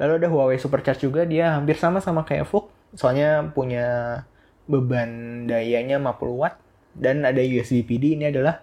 [0.00, 2.66] Lalu ada Huawei Supercharge juga, dia hampir sama sama kayak VOOC,
[2.96, 4.22] soalnya punya
[4.66, 6.54] beban dayanya 50 watt
[6.94, 8.62] dan ada USB PD ini adalah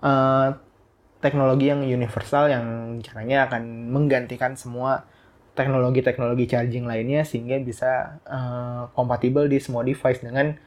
[0.00, 0.54] uh,
[1.18, 5.08] teknologi yang universal yang caranya akan menggantikan semua
[5.54, 8.90] teknologi-teknologi charging lainnya sehingga bisa uh,
[9.46, 10.58] di semua device dengan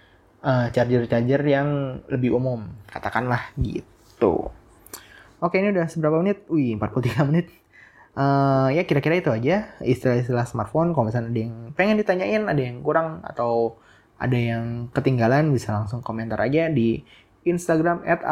[0.43, 4.49] uh, charger-charger yang lebih umum katakanlah gitu.
[5.37, 6.47] Oke ini udah seberapa menit?
[6.49, 7.51] Wih 43 menit
[8.17, 10.91] uh, ya kira-kira itu aja istilah-istilah smartphone.
[10.91, 13.77] Kalau misalnya ada yang pengen ditanyain ada yang kurang atau
[14.17, 17.05] ada yang ketinggalan bisa langsung komentar aja di
[17.45, 18.25] Instagram at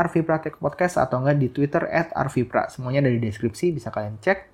[0.60, 2.68] Podcast atau enggak di Twitter at arvipra.
[2.68, 4.52] Semuanya dari deskripsi bisa kalian cek.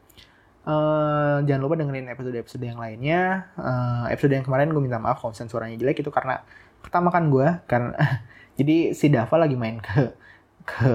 [0.62, 3.50] Uh, jangan lupa dengerin episode-episode yang lainnya.
[3.58, 6.46] Uh, episode yang kemarin gue minta maaf kalau misalnya suaranya jelek itu karena
[6.86, 7.98] pertama kan gue karena
[8.60, 10.14] jadi si Dava lagi main ke
[10.62, 10.94] ke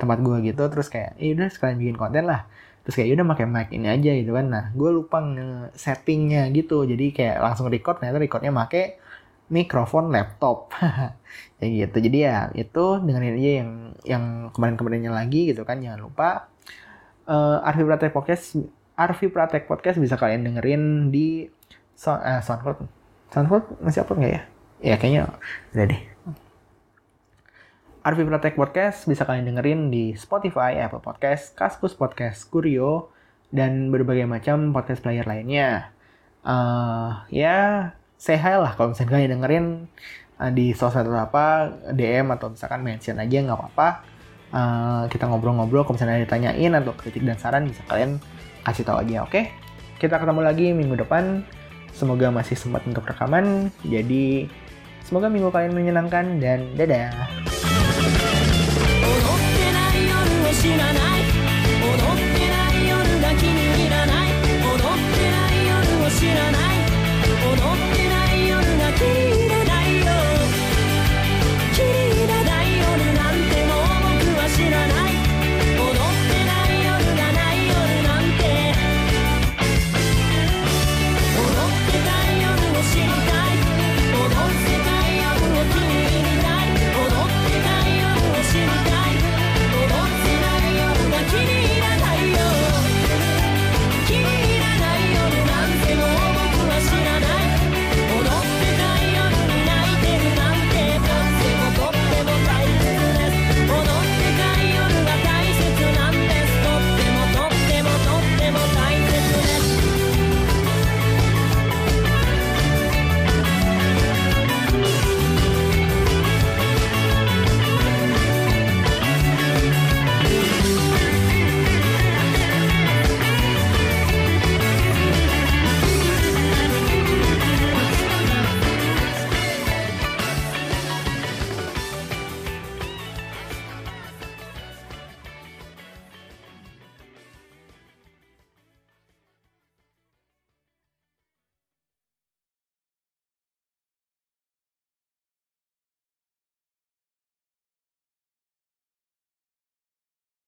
[0.00, 2.48] tempat gue gitu terus kayak ya udah sekalian bikin konten lah
[2.88, 4.48] terus kayak udah pakai mic ini aja gitu kan.
[4.48, 6.88] Nah gue lupa nge-settingnya gitu.
[6.88, 8.96] Jadi kayak langsung record ternyata recordnya pakai
[9.52, 10.72] mikrofon laptop.
[11.60, 12.00] Ya gitu.
[12.00, 13.70] Jadi ya itu dengerin aja yang
[14.06, 14.24] yang
[14.56, 15.84] kemarin-kemarinnya lagi gitu kan.
[15.84, 16.48] Jangan lupa
[17.28, 18.56] uh, Arfi Pratek Podcast
[18.96, 21.44] Arfi Pratek Podcast bisa kalian dengerin di
[21.92, 22.88] sound, uh, SoundCloud.
[23.34, 24.42] SoundCloud masih upload nggak ya?
[24.80, 25.36] Ya kayaknya
[25.76, 26.00] udah deh
[28.08, 33.12] Arfi Pratek Podcast bisa kalian dengerin di Spotify, Apple Podcast, Kaskus Podcast, Kurio,
[33.52, 35.92] dan berbagai macam podcast player lainnya.
[36.40, 39.66] Uh, ya, say lah kalau misalnya kalian dengerin
[40.40, 43.88] uh, di sosmed atau apa, DM atau misalkan mention aja nggak apa-apa.
[44.56, 48.16] Uh, kita ngobrol-ngobrol, kalau misalnya ditanyain atau kritik dan saran bisa kalian
[48.64, 49.36] kasih tahu aja, oke?
[49.36, 49.52] Okay?
[50.00, 51.44] kita ketemu lagi minggu depan.
[51.92, 53.68] Semoga masih sempat untuk rekaman.
[53.84, 54.48] Jadi
[55.04, 57.57] semoga minggu kalian menyenangkan dan dadah.
[60.67, 61.06] 知らない